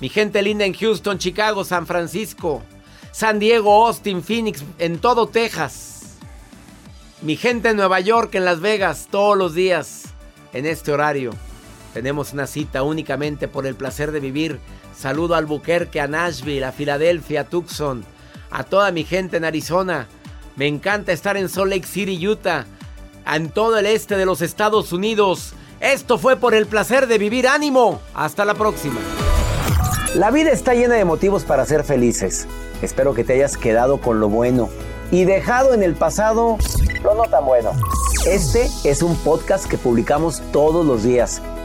Mi 0.00 0.10
gente 0.10 0.42
linda 0.42 0.66
en 0.66 0.74
Houston, 0.74 1.16
Chicago, 1.18 1.64
San 1.64 1.86
Francisco, 1.86 2.62
San 3.10 3.38
Diego, 3.38 3.86
Austin, 3.86 4.22
Phoenix, 4.22 4.64
en 4.78 4.98
todo 4.98 5.28
Texas. 5.28 6.18
Mi 7.22 7.36
gente 7.36 7.70
en 7.70 7.76
Nueva 7.76 8.00
York, 8.00 8.34
en 8.34 8.44
Las 8.44 8.60
Vegas, 8.60 9.08
todos 9.10 9.38
los 9.38 9.54
días, 9.54 10.02
en 10.52 10.66
este 10.66 10.92
horario. 10.92 11.32
Tenemos 11.94 12.34
una 12.34 12.46
cita 12.46 12.82
únicamente 12.82 13.48
por 13.48 13.66
el 13.66 13.76
placer 13.76 14.12
de 14.12 14.20
vivir. 14.20 14.58
Saludo 14.94 15.34
a 15.34 15.38
Albuquerque, 15.38 16.00
a 16.00 16.06
Nashville, 16.06 16.64
a 16.64 16.72
Filadelfia, 16.72 17.42
a 17.42 17.44
Tucson, 17.44 18.04
a 18.50 18.64
toda 18.64 18.92
mi 18.92 19.04
gente 19.04 19.38
en 19.38 19.44
Arizona. 19.44 20.06
Me 20.56 20.66
encanta 20.66 21.12
estar 21.12 21.38
en 21.38 21.48
Salt 21.48 21.70
Lake 21.70 21.86
City, 21.86 22.26
Utah, 22.26 22.66
en 23.26 23.50
todo 23.50 23.78
el 23.78 23.86
este 23.86 24.16
de 24.16 24.26
los 24.26 24.42
Estados 24.42 24.92
Unidos. 24.92 25.54
Esto 25.80 26.18
fue 26.18 26.36
por 26.36 26.54
el 26.54 26.66
placer 26.66 27.06
de 27.06 27.18
vivir 27.18 27.48
ánimo. 27.48 28.00
Hasta 28.14 28.44
la 28.44 28.54
próxima. 28.54 29.00
La 30.14 30.30
vida 30.30 30.50
está 30.50 30.74
llena 30.74 30.94
de 30.94 31.04
motivos 31.04 31.44
para 31.44 31.64
ser 31.64 31.84
felices. 31.84 32.46
Espero 32.82 33.14
que 33.14 33.24
te 33.24 33.34
hayas 33.34 33.56
quedado 33.56 34.00
con 34.00 34.20
lo 34.20 34.28
bueno 34.28 34.68
y 35.10 35.24
dejado 35.24 35.74
en 35.74 35.82
el 35.82 35.94
pasado 35.94 36.58
lo 37.02 37.14
no 37.14 37.24
tan 37.24 37.44
bueno. 37.44 37.72
Este 38.26 38.68
es 38.84 39.02
un 39.02 39.16
podcast 39.16 39.66
que 39.66 39.78
publicamos 39.78 40.42
todos 40.52 40.86
los 40.86 41.02
días, 41.02 41.42